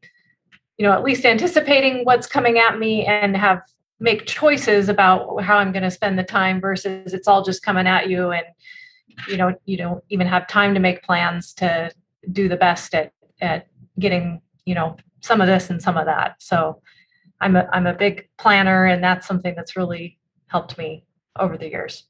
[0.76, 3.62] you know, at least anticipating what's coming at me and have
[3.98, 7.86] make choices about how I'm going to spend the time versus it's all just coming
[7.86, 8.44] at you and
[9.28, 11.90] you know you don't even have time to make plans to
[12.32, 16.34] do the best at at getting you know some of this and some of that
[16.38, 16.80] so
[17.40, 20.18] i'm a i'm a big planner and that's something that's really
[20.52, 21.04] helped me
[21.38, 22.04] over the years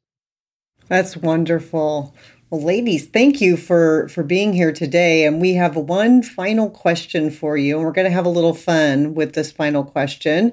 [0.89, 2.15] that's wonderful
[2.53, 5.25] well, ladies, thank you for for being here today.
[5.25, 8.53] And we have one final question for you, and we're going to have a little
[8.53, 10.53] fun with this final question.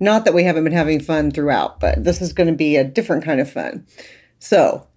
[0.00, 2.82] Not that we haven't been having fun throughout, but this is going to be a
[2.82, 3.86] different kind of fun.
[4.40, 4.88] So,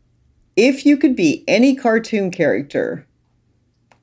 [0.55, 3.05] if you could be any cartoon character,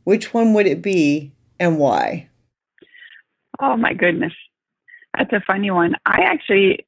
[0.05, 2.29] which one would it be, and why?
[3.61, 4.35] Oh my goodness,
[5.19, 5.97] that's a funny one.
[6.07, 6.87] I actually,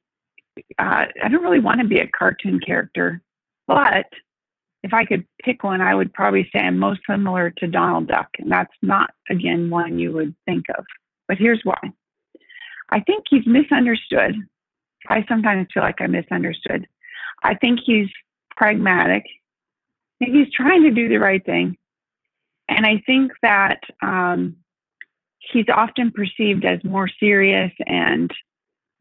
[0.77, 3.21] uh, I don't really want to be a cartoon character,
[3.67, 4.05] but
[4.83, 8.29] if I could pick one, I would probably say I'm most similar to Donald Duck.
[8.39, 10.85] And that's not, again, one you would think of.
[11.27, 11.79] But here's why
[12.89, 14.35] I think he's misunderstood.
[15.07, 16.87] I sometimes feel like I'm misunderstood.
[17.43, 18.07] I think he's
[18.55, 19.23] pragmatic.
[20.19, 21.77] He's trying to do the right thing.
[22.67, 24.57] And I think that um,
[25.39, 28.31] he's often perceived as more serious and,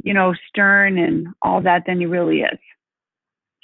[0.03, 2.59] you know, stern and all that than he really is.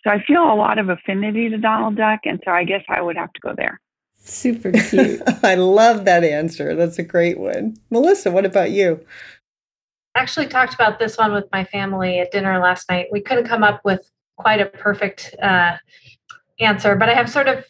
[0.02, 3.00] So I feel a lot of affinity to Donald Duck, and so I guess I
[3.00, 3.80] would have to go there.
[4.16, 5.22] Super cute.
[5.42, 6.74] I love that answer.
[6.74, 7.76] That's a great one.
[7.90, 9.04] Melissa, what about you?
[10.14, 13.06] I actually talked about this one with my family at dinner last night.
[13.10, 15.76] We couldn't come up with quite a perfect uh,
[16.60, 17.64] answer, but I have sort of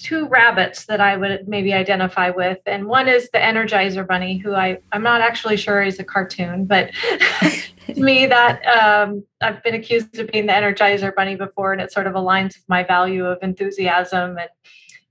[0.00, 2.58] two rabbits that I would maybe identify with.
[2.64, 6.64] And one is the Energizer Bunny, who I, I'm not actually sure is a cartoon,
[6.64, 6.90] but
[7.86, 11.92] to me, that um, I've been accused of being the Energizer Bunny before, and it
[11.92, 14.48] sort of aligns with my value of enthusiasm and,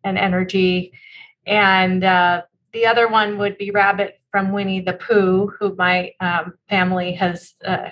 [0.04, 0.92] and energy.
[1.46, 2.42] And uh,
[2.74, 7.54] the other one would be Rabbit from Winnie the Pooh, who my um, family has
[7.64, 7.90] uh,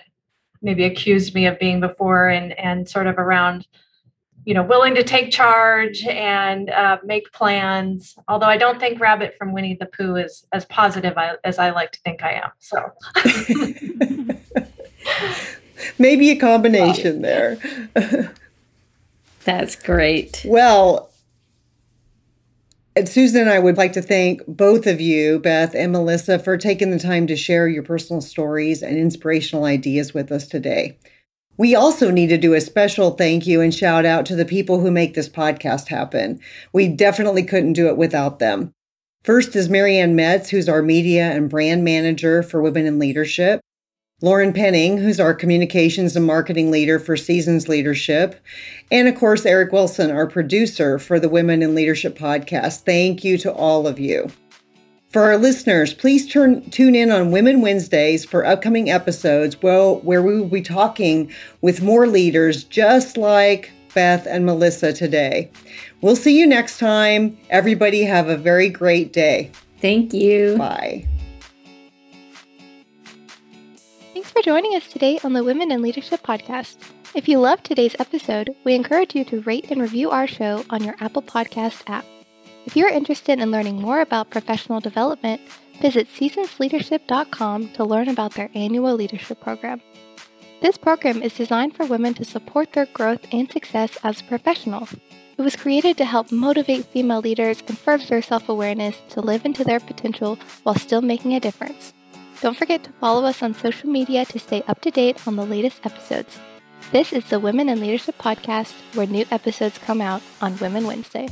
[0.64, 3.68] maybe accused me of being before, and, and sort of around
[4.48, 8.16] you know, willing to take charge and uh, make plans.
[8.30, 11.92] Although I don't think Rabbit from Winnie the Pooh is as positive as I like
[11.92, 12.52] to think I am.
[12.60, 12.94] So
[16.00, 17.58] maybe a combination there.
[19.44, 20.46] That's great.
[20.46, 21.10] Well,
[22.96, 26.56] and Susan and I would like to thank both of you, Beth and Melissa, for
[26.56, 30.98] taking the time to share your personal stories and inspirational ideas with us today.
[31.58, 34.80] We also need to do a special thank you and shout out to the people
[34.80, 36.40] who make this podcast happen.
[36.72, 38.74] We definitely couldn't do it without them.
[39.24, 43.60] First is Marianne Metz, who's our media and brand manager for Women in Leadership.
[44.22, 48.44] Lauren Penning, who's our communications and marketing leader for Seasons Leadership.
[48.92, 52.82] And of course, Eric Wilson, our producer for the Women in Leadership podcast.
[52.82, 54.32] Thank you to all of you.
[55.18, 60.22] For our listeners, please turn, tune in on Women Wednesdays for upcoming episodes well, where
[60.22, 65.50] we will be talking with more leaders just like Beth and Melissa today.
[66.02, 67.36] We'll see you next time.
[67.50, 69.50] Everybody have a very great day.
[69.82, 70.56] Thank you.
[70.56, 71.08] Bye.
[74.14, 76.76] Thanks for joining us today on the Women in Leadership podcast.
[77.16, 80.84] If you loved today's episode, we encourage you to rate and review our show on
[80.84, 82.06] your Apple Podcast app.
[82.68, 85.40] If you're interested in learning more about professional development,
[85.82, 89.82] visit seasonsleadership.com to learn about their annual leadership program.
[90.62, 94.90] This program is designed for women to support their growth and success as a professional.
[95.38, 99.46] It was created to help motivate female leaders and further their self awareness to live
[99.46, 101.94] into their potential while still making a difference.
[102.42, 105.46] Don't forget to follow us on social media to stay up to date on the
[105.46, 106.38] latest episodes.
[106.92, 111.30] This is the Women in Leadership Podcast, where new episodes come out on Women Wednesday.